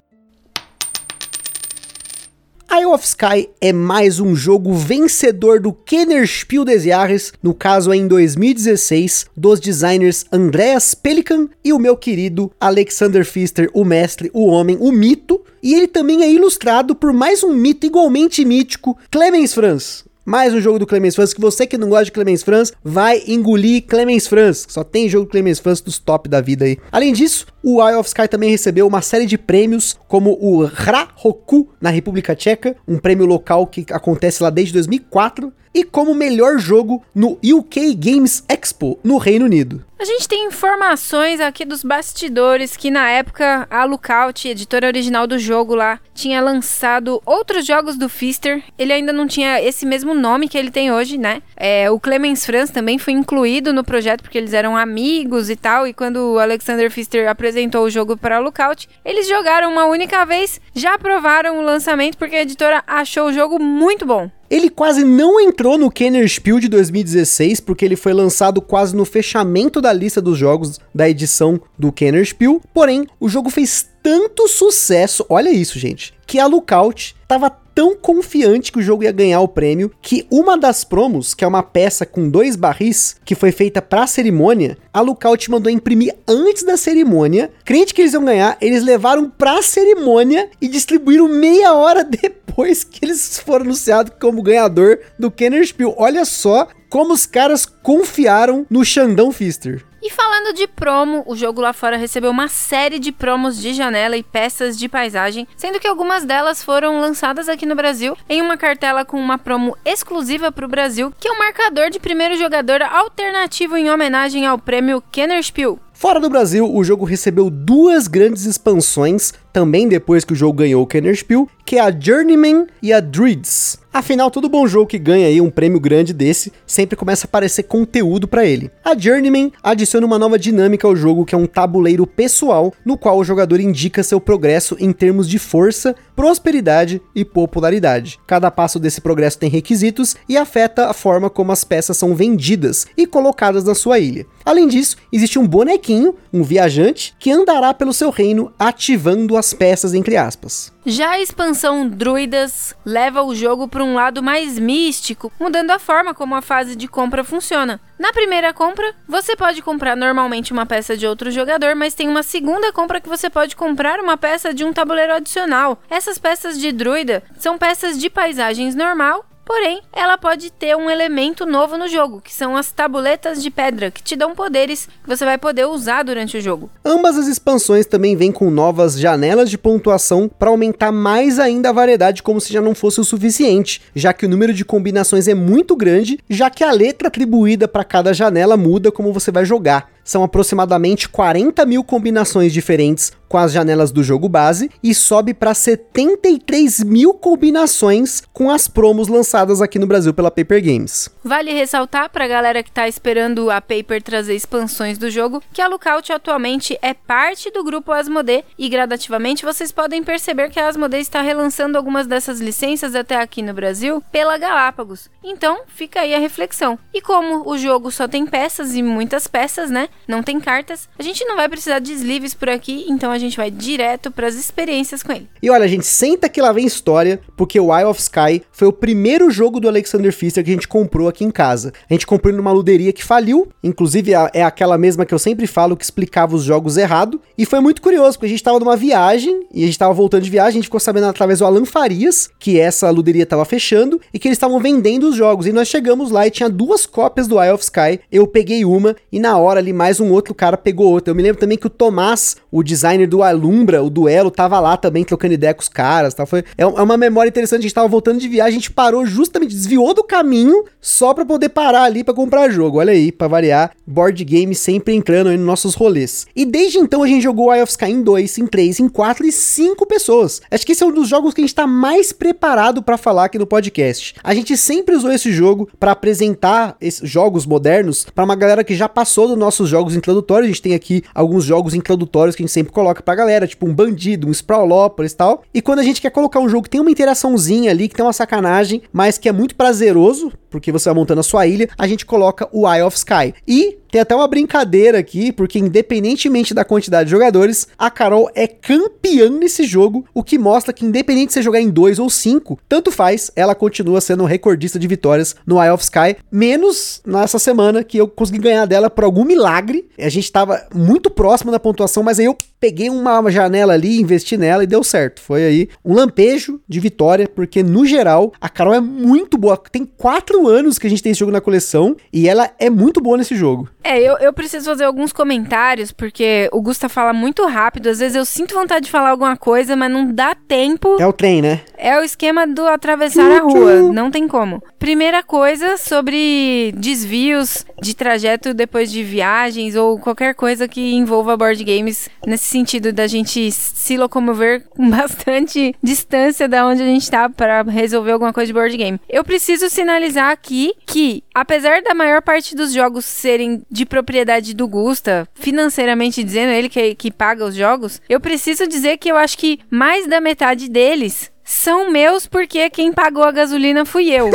Isle 2.68 2.92
of 2.92 3.07
Sky 3.07 3.48
é 3.61 3.72
mais 3.72 4.18
um 4.18 4.35
jogo 4.35 4.74
vencedor 4.74 5.61
do 5.61 5.72
Kennerspiel 5.72 6.64
des 6.64 6.83
Jahres, 6.83 7.33
no 7.40 7.55
caso 7.55 7.94
em 7.94 8.09
2016, 8.09 9.26
dos 9.37 9.61
designers 9.61 10.24
Andreas 10.33 10.94
Pelikan 10.94 11.48
e 11.64 11.72
o 11.72 11.79
meu 11.79 11.96
querido 11.96 12.50
Alexander 12.61 13.24
Pfister, 13.24 13.70
o 13.72 13.85
mestre, 13.85 14.33
o 14.35 14.46
homem, 14.46 14.76
o 14.81 14.90
mito. 14.90 15.40
E 15.62 15.74
ele 15.74 15.87
também 15.87 16.24
é 16.24 16.31
ilustrado 16.31 16.96
por 16.96 17.12
mais 17.12 17.44
um 17.44 17.55
mito 17.55 17.87
igualmente 17.87 18.44
mítico, 18.44 18.98
Clemens 19.12 19.55
Franz 19.55 20.06
mais 20.27 20.53
um 20.53 20.61
jogo 20.61 20.81
do 20.81 20.87
Clemens 20.89 21.15
Franz, 21.15 21.33
que 21.33 21.41
você 21.41 21.69
que 21.69 21.79
não 21.79 21.89
gosta 21.89 22.07
de 22.07 22.11
Clemens 22.11 22.43
Franz, 22.43 22.73
vai 22.83 23.23
engolir 23.29 23.85
Clemens 23.87 24.27
Franz. 24.27 24.67
Só 24.69 24.83
tem 24.83 25.09
jogo 25.09 25.31
Clemens 25.31 25.61
Franz 25.61 25.81
dos 25.81 26.01
top 26.01 26.29
da 26.29 26.41
vida 26.41 26.65
aí. 26.65 26.79
Além 26.91 27.12
disso, 27.12 27.47
o 27.62 27.81
Eye 27.81 27.95
of 27.95 28.09
Sky 28.09 28.27
também 28.27 28.51
recebeu 28.51 28.89
uma 28.89 29.01
série 29.01 29.25
de 29.25 29.39
prêmios, 29.39 29.97
como 30.09 30.37
o 30.41 30.65
Hra-Roku 30.65 31.69
na 31.81 31.91
República 31.91 32.35
Tcheca, 32.35 32.75
um 32.89 32.99
prêmio 32.99 33.25
local 33.25 33.69
que 33.69 33.87
acontece 33.93 34.43
lá 34.43 34.51
desde 34.51 34.73
2004, 34.73 35.53
e 35.77 35.85
como 35.85 36.15
melhor 36.15 36.59
jogo 36.59 37.05
no 37.15 37.39
UK 37.45 37.95
Games 37.97 38.43
Expo, 38.49 38.99
no 39.05 39.19
Reino 39.19 39.45
Unido. 39.45 39.85
A 39.99 40.05
gente 40.05 40.29
tem 40.29 40.45
informações 40.45 41.41
aqui 41.41 41.65
dos 41.65 41.83
bastidores 41.83 42.77
que 42.77 42.91
na 42.91 43.09
época 43.11 43.67
a 43.71 43.85
Lookout, 43.85 44.47
editora 44.47 44.87
original 44.87 45.27
do 45.27 45.39
jogo 45.39 45.75
lá, 45.75 45.99
tinha 46.15 46.39
lançado 46.41 47.21
outros 47.25 47.67
jogos 47.67 47.97
do 47.97 48.07
Fister. 48.07 48.62
Ele 48.79 48.93
ainda 48.93 49.11
não 49.11 49.27
tinha 49.27 49.59
esse 49.61 49.87
mesmo 49.87 50.15
nome 50.15 50.49
que 50.49 50.59
ele 50.59 50.71
tem 50.71 50.93
hoje, 50.93 51.17
né? 51.17 51.43
É, 51.57 51.91
o 51.91 51.99
Clemens 51.99 52.45
Franz 52.45 52.71
também 52.71 52.99
foi 52.99 53.15
incluído 53.15 53.73
no 53.73 53.83
projeto 53.83 54.21
porque 54.21 54.37
eles 54.37 54.53
eram 54.53 54.77
amigos 54.77 55.49
e 55.49 55.57
tal. 55.57 55.87
E 55.87 55.95
quando 55.95 56.35
o 56.35 56.39
Alexander 56.39 56.91
Pfister 56.91 57.29
apresentou 57.29 57.85
o 57.85 57.91
jogo 57.91 58.19
para 58.19 58.37
a 58.37 58.39
Lookout, 58.39 58.87
eles 59.03 59.27
jogaram 59.27 59.73
uma 59.73 59.87
única 59.87 60.27
vez, 60.27 60.61
já 60.75 60.95
aprovaram 60.95 61.59
o 61.59 61.62
lançamento 61.62 62.19
porque 62.19 62.37
a 62.37 62.43
editora 62.43 62.85
achou 62.87 63.29
o 63.29 63.33
jogo 63.33 63.59
muito 63.59 64.05
bom. 64.05 64.31
Ele 64.51 64.71
quase 64.71 65.05
não 65.05 65.41
entrou 65.41 65.77
no 65.77 65.91
Kenner 65.91 66.29
Spiel 66.29 66.61
de 66.61 66.69
2016, 66.69 67.61
porque 67.61 67.85
ele 67.85 67.97
foi 67.97 68.13
lançado 68.13 68.63
quase 68.63 68.95
no 68.95 69.05
fechamento 69.05 69.81
da 69.81 69.93
lista 69.93 70.21
dos 70.23 70.39
jogos 70.39 70.79
da 70.95 71.09
edição 71.09 71.61
do 71.79 71.91
Kenner 71.91 72.25
Spiel. 72.25 72.61
Porém, 72.73 73.07
o 73.19 73.29
jogo 73.29 73.51
fez 73.51 73.89
tanto 74.03 74.47
sucesso, 74.47 75.27
olha 75.29 75.51
isso, 75.51 75.79
gente, 75.79 76.15
que 76.27 76.39
a 76.39 76.47
Lookout 76.47 77.15
estava 77.23 77.51
tão 77.77 77.95
confiante 77.95 78.73
que 78.73 78.79
o 78.79 78.83
jogo 78.83 79.05
ia 79.05 79.12
ganhar 79.12 79.41
o 79.43 79.49
prêmio 79.49 79.93
que 80.01 80.27
uma 80.31 80.57
das 80.57 80.83
promos, 80.83 81.35
que 81.35 81.45
é 81.45 81.47
uma 81.47 81.62
peça 81.62 82.07
com 82.07 82.31
dois 82.31 82.57
barris, 82.57 83.17
que 83.23 83.35
foi 83.35 83.53
feita 83.53 83.83
pra 83.83 84.07
cerimônia, 84.07 84.79
a 84.93 85.03
Lookout 85.03 85.51
mandou 85.51 85.71
imprimir 85.71 86.17
antes 86.27 86.62
da 86.62 86.79
cerimônia. 86.79 87.51
Crente 87.67 87.93
que 87.93 88.01
eles 88.01 88.15
iam 88.15 88.25
ganhar, 88.25 88.57
eles 88.62 88.83
levaram 88.83 89.29
pra 89.29 89.61
cerimônia 89.61 90.49
e 90.59 90.69
distribuíram 90.69 91.29
meia 91.29 91.75
hora 91.75 92.03
depois 92.57 92.83
que 92.83 93.05
eles 93.05 93.39
foram 93.41 93.67
anunciados 93.67 94.12
como 94.19 94.43
ganhador 94.43 94.99
do 95.19 95.31
Kenner 95.31 95.67
Spiel. 95.67 95.95
Olha 95.99 96.25
só 96.25 96.69
como 96.89 97.12
os 97.12 97.27
caras 97.27 97.67
confiaram 97.67 98.65
no 98.71 98.85
Xandão 98.85 99.31
Fister. 99.31 99.85
E 100.03 100.11
falando 100.11 100.55
de 100.55 100.67
promo, 100.67 101.25
o 101.27 101.35
jogo 101.35 101.61
lá 101.61 101.73
fora 101.73 101.97
recebeu 101.97 102.31
uma 102.31 102.49
série 102.49 102.99
de 102.99 103.11
promos 103.11 103.61
de 103.61 103.73
janela 103.73 104.17
e 104.17 104.23
peças 104.23 104.77
de 104.79 104.89
paisagem, 104.89 105.49
sendo 105.57 105.81
que 105.81 105.89
algumas 105.89 106.25
delas 106.25 106.63
foram 106.63 107.01
lançadas 107.01 107.49
aqui 107.49 107.65
no 107.65 107.75
Brasil 107.75 108.17
em 108.29 108.43
uma 108.43 108.57
cartela 108.57 109.05
com 109.05 109.19
uma 109.19 109.39
promo 109.39 109.77
exclusiva 109.85 110.53
para 110.53 110.67
o 110.67 110.69
Brasil, 110.69 111.13
que 111.19 111.29
é 111.29 111.33
um 111.33 111.39
marcador 111.39 111.91
de 111.91 111.99
primeiro 111.99 112.37
jogador 112.37 112.83
alternativo 112.83 113.77
em 113.77 113.91
homenagem 113.91 114.47
ao 114.47 114.59
prêmio 114.59 115.03
Kennerspiel. 115.11 115.79
Fora 115.95 116.21
do 116.21 116.29
Brasil, 116.29 116.71
o 116.71 116.85
jogo 116.85 117.07
recebeu 117.07 117.49
duas 117.49 118.07
grandes 118.07 118.45
expansões, 118.45 119.33
também 119.51 119.89
depois 119.89 120.27
que 120.27 120.35
o 120.35 120.37
jogo 120.37 120.59
ganhou 120.59 120.83
o 120.83 120.87
Kennerspiel, 120.87 121.49
que 121.65 121.77
é 121.77 121.81
a 121.81 121.91
Journeyman 121.91 122.67
e 122.83 122.93
a 122.93 123.01
Druids. 123.01 123.79
Afinal, 123.97 124.31
todo 124.31 124.47
bom 124.47 124.67
jogo 124.67 124.87
que 124.87 124.99
ganha 124.99 125.27
aí 125.27 125.41
um 125.41 125.49
prêmio 125.49 125.81
grande 125.81 126.13
desse, 126.13 126.53
sempre 126.67 126.95
começa 126.95 127.25
a 127.25 127.29
aparecer 127.29 127.63
conteúdo 127.63 128.29
para 128.29 128.45
ele. 128.45 128.71
A 128.85 128.95
Journeyman 128.95 129.51
adiciona 129.63 130.07
uma 130.07 130.19
nova 130.19 130.39
dinâmica 130.39 130.87
ao 130.87 130.95
jogo, 130.95 131.25
que 131.25 131.35
é 131.35 131.39
um 131.39 131.47
tabuleiro 131.47 132.07
pessoal, 132.07 132.75
no 132.85 132.99
qual 132.99 133.17
o 133.17 133.25
jogador 133.25 133.59
indica 133.59 134.03
seu 134.03 134.21
progresso 134.21 134.77
em 134.79 134.93
termos 134.93 135.27
de 135.27 135.39
força, 135.39 135.97
prosperidade 136.15 137.01
e 137.15 137.25
popularidade. 137.25 138.19
Cada 138.27 138.51
passo 138.51 138.79
desse 138.79 139.01
progresso 139.01 139.39
tem 139.39 139.49
requisitos 139.49 140.15
e 140.29 140.37
afeta 140.37 140.91
a 140.91 140.93
forma 140.93 141.31
como 141.31 141.51
as 141.51 141.65
peças 141.65 141.97
são 141.97 142.15
vendidas 142.15 142.87
e 142.99 143.07
colocadas 143.07 143.65
na 143.65 143.75
sua 143.75 143.99
ilha. 143.99 144.27
Além 144.45 144.69
disso, 144.69 144.99
existe 145.11 145.39
um 145.39 145.49
bonequinho, 145.49 146.15
um 146.31 146.43
viajante, 146.43 147.15
que 147.19 147.33
andará 147.33 147.73
pelo 147.73 147.95
seu 147.95 148.11
reino 148.11 148.53
ativando 148.59 149.39
as 149.39 149.55
peças 149.55 149.95
entre 149.95 150.19
aspas. 150.19 150.71
Já 150.89 151.11
a 151.11 151.21
expansão 151.21 151.89
Druidas 151.89 152.73
leva 152.85 153.21
o 153.21 153.35
jogo 153.35 153.67
para 153.67 153.83
lado 153.94 154.22
mais 154.22 154.59
místico, 154.59 155.33
mudando 155.38 155.70
a 155.70 155.79
forma 155.79 156.14
como 156.14 156.35
a 156.35 156.42
fase 156.42 156.75
de 156.77 156.88
compra 156.88 157.25
funciona. 157.25 157.81
Na 157.99 158.12
primeira 158.12 158.53
compra, 158.53 158.94
você 159.09 159.35
pode 159.35 159.62
comprar 159.62 159.96
normalmente 159.96 160.53
uma 160.53 160.66
peça 160.66 160.96
de 160.96 161.07
outro 161.07 161.31
jogador, 161.31 161.75
mas 161.75 161.94
tem 161.94 162.09
uma 162.09 162.22
segunda 162.22 162.72
compra 162.72 163.01
que 163.01 163.09
você 163.09 163.31
pode 163.31 163.57
comprar 163.57 164.01
uma 164.01 164.16
peça 164.16 164.53
de 164.53 164.64
um 164.64 164.72
tabuleiro 164.72 165.14
adicional. 165.14 165.83
Essas 165.88 166.18
peças 166.18 166.59
de 166.59 166.72
druida 166.72 167.22
são 167.38 167.59
peças 167.59 167.99
de 167.99 168.11
paisagens 168.11 168.75
normal 168.75 169.25
Porém, 169.47 169.81
ela 169.93 170.19
pode 170.19 170.51
ter 170.51 170.77
um 170.77 170.91
elemento 170.91 171.47
novo 171.47 171.79
no 171.79 171.87
jogo, 171.87 172.21
que 172.21 172.35
são 172.35 172.57
as 172.57 172.73
tabuletas 172.73 173.41
de 173.41 173.49
pedra, 173.49 173.93
que 173.93 174.03
te 174.03 174.17
dão 174.17 174.35
poderes 174.35 174.87
que 174.87 175.09
você 175.09 175.25
vai 175.25 175.39
poder 175.39 175.67
usar 175.67 176.03
durante 176.03 176.37
o 176.37 176.41
jogo. 176.41 176.69
Ambas 176.85 177.17
as 177.17 177.29
expansões 177.29 177.87
também 177.87 178.17
vêm 178.17 178.33
com 178.33 178.51
novas 178.51 178.99
janelas 178.99 179.49
de 179.49 179.57
pontuação 179.57 180.29
para 180.29 180.51
aumentar 180.51 180.91
mais 180.91 181.39
ainda 181.39 181.69
a 181.69 181.73
variedade, 181.73 182.25
como 182.25 182.41
se 182.41 182.53
já 182.53 182.61
não 182.61 182.75
fosse 182.75 183.01
o 183.01 183.05
suficiente, 183.05 183.81
já 183.95 184.13
que 184.13 184.27
o 184.27 184.29
número 184.29 184.53
de 184.53 184.65
combinações 184.65 185.29
é 185.29 185.35
muito 185.35 185.77
grande, 185.77 186.19
já 186.29 186.51
que 186.51 186.65
a 186.65 186.73
letra 186.73 187.07
atribuída 187.07 187.69
para 187.69 187.85
cada 187.85 188.13
janela 188.13 188.57
muda 188.57 188.91
como 188.91 189.13
você 189.13 189.31
vai 189.31 189.45
jogar. 189.45 189.96
São 190.07 190.23
aproximadamente 190.23 191.09
40 191.09 191.66
mil 191.66 191.83
combinações 191.83 192.53
diferentes 192.53 193.12
com 193.29 193.38
as 193.38 193.53
janelas 193.53 193.90
do 193.90 194.05
jogo 194.05 194.29
base 194.29 194.71
e 194.83 194.95
sobe 194.95 195.35
para 195.35 195.53
73 195.53 196.85
mil 196.85 197.12
combinações 197.12 198.23
com 198.33 198.49
as 198.49 198.69
promos 198.69 199.09
lançadas 199.09 199.61
aqui 199.61 199.81
no 199.81 199.87
Brasil 199.87 200.14
pela 200.14 200.31
Paper 200.31 200.62
Games. 200.62 201.11
Vale 201.25 201.53
ressaltar 201.53 202.09
para 202.11 202.25
a 202.25 202.29
galera 202.29 202.62
que 202.62 202.69
está 202.69 202.87
esperando 202.87 203.51
a 203.51 203.61
Paper 203.61 204.01
trazer 204.01 204.37
expansões 204.37 204.97
do 204.97 205.11
jogo 205.11 205.42
que 205.53 205.61
a 205.61 205.66
Lookout 205.66 206.12
atualmente 206.12 206.79
é 206.81 206.95
parte 206.95 207.51
do 207.51 207.64
grupo 207.64 207.90
Asmodee 207.90 208.45
e 208.57 208.69
gradativamente 208.69 209.45
vocês 209.45 209.73
podem 209.73 210.05
perceber 210.05 210.49
que 210.51 210.61
a 210.61 210.69
Asmodee 210.69 211.01
está 211.01 211.21
relançando 211.21 211.77
algumas 211.77 212.07
dessas 212.07 212.40
licenças 212.40 212.95
até 212.95 213.16
aqui 213.16 213.42
no 213.42 213.53
Brasil 213.53 214.03
pela 214.12 214.38
Galápagos. 214.38 215.11
Então 215.25 215.62
fica 215.66 216.01
aí 216.01 216.14
a 216.14 216.19
reflexão. 216.21 216.79
E 216.95 217.01
como 217.01 217.49
o 217.49 217.59
jogo 217.59 217.90
só 217.90 218.07
tem 218.07 218.25
peças 218.25 218.75
e 218.77 218.83
muitas 218.83 219.27
peças, 219.27 219.69
né? 219.69 219.88
Não 220.07 220.23
tem 220.23 220.41
cartas, 220.41 220.89
a 220.99 221.03
gente 221.03 221.25
não 221.25 221.37
vai 221.37 221.49
precisar 221.49 221.79
de 221.79 221.93
sleeves 221.93 222.35
por 222.35 222.49
aqui, 222.49 222.87
então 222.89 223.11
a 223.11 223.19
gente 223.19 223.37
vai 223.37 223.51
direto 223.51 224.11
para 224.11 224.27
as 224.27 224.35
experiências 224.35 225.03
com 225.03 225.13
ele. 225.13 225.29
E 225.43 225.51
olha, 225.51 225.67
gente, 225.69 225.87
senta 225.87 226.29
que 226.29 226.41
lá 226.41 226.53
vem 226.53 226.67
história, 226.67 227.21
porque 227.37 227.59
o 227.59 227.77
Eye 227.77 227.85
of 227.85 228.01
Sky 228.01 228.43
foi 228.51 228.69
o 228.69 228.73
primeiro 228.73 229.31
jogo 229.31 229.61
do 229.61 229.69
Alexander 229.69 230.13
Pfister 230.13 230.45
que 230.45 230.51
a 230.51 230.55
gente 230.55 230.69
comprou 230.69 231.09
aqui 231.09 231.25
em 231.25 231.31
casa. 231.31 231.73
A 231.89 231.95
gente 231.95 232.07
comprou 232.07 232.35
numa 232.35 232.53
luderia 232.53 232.93
que 232.93 233.05
faliu, 233.05 233.49
inclusive 233.63 234.13
é 234.33 234.43
aquela 234.43 234.79
mesma 234.79 235.05
que 235.05 235.15
eu 235.15 235.19
sempre 235.19 235.47
falo 235.47 235.77
que 235.77 235.85
explicava 235.85 236.35
os 236.35 236.43
jogos 236.43 236.77
errado, 236.77 237.21
e 237.37 237.45
foi 237.45 237.61
muito 237.61 237.83
curioso, 237.83 238.19
porque 238.19 238.27
a 238.27 238.31
gente 238.31 238.43
tava 238.43 238.59
numa 238.59 238.77
viagem, 238.77 239.47
e 239.53 239.63
a 239.63 239.67
gente 239.67 239.79
tava 239.79 239.93
voltando 239.93 240.23
de 240.23 240.31
viagem, 240.31 240.51
a 240.51 240.53
gente 240.55 240.65
ficou 240.65 240.81
sabendo 240.81 241.07
através 241.07 241.39
do 241.39 241.47
Alan 241.47 241.65
Farias 241.65 242.31
que 242.39 242.59
essa 242.59 242.91
luderia 242.91 243.27
tava 243.27 243.45
fechando 243.45 244.01
e 244.13 244.19
que 244.19 244.29
eles 244.29 244.37
estavam 244.37 244.59
vendendo 244.61 245.09
os 245.09 245.17
jogos. 245.17 245.47
E 245.47 245.53
nós 245.53 245.69
chegamos 245.69 246.11
lá 246.11 246.27
e 246.27 246.31
tinha 246.31 246.49
duas 246.49 246.87
cópias 246.87 247.27
do 247.27 247.43
Eye 247.43 247.53
of 247.53 247.63
Sky. 247.63 248.01
Eu 248.11 248.27
peguei 248.27 248.65
uma 248.65 248.97
e 249.11 249.19
na 249.19 249.39
hora 249.39 249.61
ali 249.61 249.73
mais 249.73 249.86
um 250.01 250.11
outro 250.11 250.35
cara 250.35 250.57
pegou 250.57 250.90
outra. 250.90 251.11
Eu 251.11 251.14
me 251.14 251.22
lembro 251.22 251.40
também 251.40 251.57
que 251.57 251.66
o 251.66 251.70
Tomás, 251.70 252.37
o 252.51 252.62
designer 252.62 253.09
do 253.09 253.22
Alumbra, 253.22 253.83
o 253.83 253.90
duelo, 253.90 254.31
tava 254.31 254.59
lá 254.61 254.77
também 254.77 255.05
trocando 255.05 255.35
ideia 255.35 255.55
com 255.55 255.62
os 255.62 255.68
caras. 255.68 256.14
Tá? 256.14 256.27
Foi, 256.27 256.40
é, 256.57 256.62
é 256.62 256.66
uma 256.66 256.96
memória 256.96 257.29
interessante. 257.29 257.61
A 257.61 257.62
gente 257.62 257.75
tava 257.75 257.88
voltando 257.88 258.18
de 258.18 258.29
viagem, 258.29 258.57
a 258.57 258.61
gente 258.61 258.70
parou 258.70 259.07
justamente, 259.07 259.55
desviou 259.55 259.94
do 259.94 260.03
caminho 260.03 260.64
só 260.81 261.14
pra 261.14 261.25
poder 261.25 261.51
parar 261.51 261.83
ali 261.83 262.03
para 262.03 262.14
comprar 262.14 262.51
jogo. 262.51 262.79
Olha 262.79 262.92
aí, 262.92 263.12
pra 263.12 263.29
variar, 263.29 263.72
board 263.87 264.25
game 264.25 264.55
sempre 264.55 264.94
entrando 264.94 265.29
aí 265.29 265.37
nos 265.37 265.46
nossos 265.46 265.75
rolês. 265.75 266.27
E 266.35 266.44
desde 266.44 266.79
então 266.79 267.03
a 267.03 267.07
gente 267.07 267.22
jogou 267.22 267.53
Eye 267.53 267.62
of 267.62 267.70
Sky 267.70 267.87
em 267.87 268.03
2, 268.03 268.38
em 268.38 268.46
3, 268.46 268.81
em 268.81 268.88
4 268.88 269.27
e 269.27 269.33
5 269.33 269.87
pessoas. 269.87 270.40
Acho 270.51 270.66
que 270.66 270.72
esse 270.72 270.83
é 270.83 270.87
um 270.87 270.92
dos 270.92 271.09
jogos 271.09 271.35
que 271.35 271.40
a 271.40 271.44
gente 271.44 271.55
tá 271.55 271.66
mais 271.66 272.12
preparado 272.12 272.83
para 272.83 272.96
falar 272.96 273.27
aqui 273.27 273.38
no 273.38 273.46
podcast. 273.46 274.14
A 274.22 274.35
gente 274.35 274.57
sempre 274.57 274.96
usou 274.96 275.12
esse 275.12 275.33
jogo 275.33 275.68
para 275.79 275.92
apresentar 275.92 276.77
esses 276.81 277.09
jogos 277.09 277.46
modernos 277.46 278.07
para 278.14 278.25
uma 278.25 278.35
galera 278.35 278.64
que 278.64 278.75
já 278.75 278.88
passou 278.88 279.29
dos 279.29 279.37
nossos 279.37 279.68
jogos 279.68 279.76
introdutórios. 279.85 280.47
A 280.47 280.53
gente 280.53 280.62
tem 280.62 280.75
aqui 280.75 281.03
alguns 281.15 281.45
jogos 281.45 281.75
introdutórios 281.75 282.35
que 282.35 282.43
a 282.43 282.47
gente 282.47 282.53
sempre 282.53 282.73
coloca 282.73 283.03
pra 283.03 283.15
galera, 283.15 283.47
tipo 283.47 283.67
um 283.67 283.75
Bandido, 283.75 284.29
um 284.29 284.31
Sprawlópolis 284.31 285.12
e 285.12 285.17
tal. 285.17 285.43
E 285.53 285.61
quando 285.61 285.81
a 285.81 285.83
gente 285.83 286.01
quer 286.01 286.11
colocar 286.11 286.41
um 286.41 286.49
jogo 286.49 286.65
que 286.65 286.71
tem 286.71 286.81
uma 286.81 286.91
interaçãozinha 286.91 287.71
ali, 287.71 287.89
que 287.89 287.95
tem 287.95 288.05
uma 288.05 288.12
sacanagem, 288.12 288.83
mas 288.93 289.19
que 289.19 289.29
é 289.29 289.33
muito 289.33 289.55
prazeroso, 289.55 290.33
porque 290.51 290.73
você 290.73 290.89
vai 290.89 290.95
montando 290.95 291.21
a 291.21 291.25
sua 291.25 291.47
ilha, 291.47 291.69
a 291.77 291.87
gente 291.87 292.07
coloca 292.07 292.49
o 292.53 292.73
Eye 292.73 292.83
of 292.83 292.97
Sky. 292.97 293.35
E 293.47 293.79
tem 293.97 294.01
até 294.03 294.15
uma 294.15 294.29
brincadeira 294.29 294.99
aqui, 294.99 295.33
porque 295.33 295.59
independentemente 295.59 296.53
da 296.53 296.67
quantidade 296.67 297.07
de 297.07 297.13
jogadores, 297.13 297.67
a 297.79 297.91
Carol 297.91 298.31
é 298.35 298.47
campeã 298.47 299.31
nesse 299.31 299.65
jogo, 299.65 300.05
o 300.13 300.23
que 300.23 300.39
mostra 300.39 300.71
que 300.71 300.85
independente 300.85 301.29
de 301.29 301.33
você 301.33 301.43
jogar 301.43 301.63
em 301.63 301.71
dois 301.71 301.99
ou 301.99 302.11
cinco, 302.11 302.59
tanto 302.69 302.91
faz, 302.91 303.31
ela 303.35 303.55
continua 303.55 304.03
sendo 304.03 304.27
recordista 304.27 304.79
de 304.79 304.87
vitórias 304.87 305.35
no 305.47 305.63
Eye 305.63 305.71
of 305.71 305.83
Sky, 305.83 306.17
menos 306.31 307.01
nessa 307.07 307.39
semana 307.39 307.83
que 307.83 307.97
eu 307.97 308.07
consegui 308.07 308.39
ganhar 308.39 308.67
dela 308.67 308.91
por 308.91 309.03
algum 309.03 309.25
milagre. 309.25 309.89
A 309.99 310.11
gente 310.11 310.31
tava 310.31 310.67
muito 310.75 311.09
próximo 311.09 311.51
da 311.51 311.59
pontuação, 311.59 312.03
mas 312.03 312.19
aí 312.19 312.27
eu 312.27 312.37
peguei 312.61 312.91
uma 312.91 313.31
janela 313.31 313.75
ali, 313.75 314.01
investi 314.01 314.37
nela 314.37 314.65
e 314.65 314.67
deu 314.67 314.83
certo. 314.83 315.21
Foi 315.21 315.45
aí 315.45 315.69
um 315.85 315.95
lampejo 315.95 316.61
de 316.69 316.81
vitória, 316.81 317.29
porque 317.29 317.63
no 317.63 317.87
geral 317.87 318.33
a 318.41 318.49
Carol 318.49 318.75
é 318.75 318.81
muito 318.81 319.39
boa. 319.39 319.57
Tem 319.57 319.85
quatro 319.85 320.47
anos 320.49 320.79
que 320.79 320.87
a 320.87 320.91
gente 320.91 321.03
tem 321.03 321.13
esse 321.13 321.21
jogo 321.21 321.33
na 321.33 321.41
coleção 321.41 321.97
e 322.13 322.29
ela 322.29 322.51
é 322.59 322.69
muito 322.69 323.01
boa 323.01 323.17
nesse 323.17 323.35
jogo. 323.35 323.69
É, 323.87 324.01
eu, 324.01 324.18
eu 324.18 324.33
preciso 324.33 324.68
fazer 324.68 324.83
alguns 324.83 325.12
comentários, 325.12 325.92
porque 325.92 326.49
o 326.53 326.61
Gusta 326.61 326.88
fala 326.88 327.12
muito 327.12 327.46
rápido. 327.46 327.88
Às 327.88 328.01
vezes 328.01 328.16
eu 328.16 328.25
sinto 328.25 328.53
vontade 328.53 328.87
de 328.87 328.90
falar 328.90 329.11
alguma 329.11 329.37
coisa, 329.37 329.77
mas 329.77 329.88
não 329.88 330.12
dá 330.12 330.35
tempo. 330.35 330.96
É 330.99 331.07
o 331.07 331.12
trem, 331.12 331.40
né? 331.40 331.61
É 331.79 331.96
o 331.96 332.03
esquema 332.03 332.49
do 332.49 332.66
atravessar 332.66 333.31
a 333.31 333.38
rua. 333.38 333.92
Não 333.92 334.11
tem 334.11 334.27
como. 334.27 334.61
Primeira 334.77 335.22
coisa 335.22 335.77
sobre 335.77 336.75
desvios 336.77 337.64
de 337.81 337.94
trajeto 337.94 338.53
depois 338.53 338.90
de 338.90 339.05
viagens 339.05 339.77
ou 339.77 340.01
qualquer 340.01 340.35
coisa 340.35 340.66
que 340.66 340.94
envolva 340.94 341.37
board 341.37 341.62
games 341.62 342.09
nesse 342.27 342.44
sentido 342.44 342.92
da 342.92 343.07
gente 343.07 343.53
se 343.53 343.96
locomover 343.96 344.64
com 344.68 344.88
bastante 344.90 345.77
distância 345.81 346.49
da 346.49 346.66
onde 346.66 346.83
a 346.83 346.87
gente 346.87 347.09
tá 347.09 347.29
para 347.29 347.62
resolver 347.62 348.12
alguma 348.12 348.33
coisa 348.33 348.49
de 348.49 348.53
board 348.53 348.77
game. 348.77 349.01
Eu 349.09 349.22
preciso 349.22 349.70
sinalizar 349.70 350.33
aqui 350.33 350.72
que, 350.85 351.22
apesar 351.33 351.83
da 351.83 351.94
maior 351.94 352.20
parte 352.20 352.57
dos 352.57 352.72
jogos 352.72 353.05
serem 353.05 353.62
de 353.77 353.87
propriedade 353.87 354.55
do 354.55 354.67
Gusta, 354.67 355.29
financeiramente 355.35 356.25
dizendo, 356.25 356.51
ele 356.51 356.69
que, 356.69 356.95
que 356.95 357.11
paga 357.11 357.45
os 357.45 357.55
jogos, 357.55 358.01
eu 358.09 358.19
preciso 358.19 358.67
dizer 358.67 358.97
que 358.99 359.11
eu 359.11 359.17
acho 359.17 359.37
que 359.39 359.61
mais 359.71 360.07
da 360.07 360.21
metade 360.21 360.69
deles 360.69 361.31
são 361.45 361.91
meus 361.91 362.27
porque 362.27 362.69
quem 362.71 362.93
pagou 362.93 363.23
a 363.23 363.31
gasolina 363.31 363.85
fui 363.85 364.11
eu. 364.11 364.31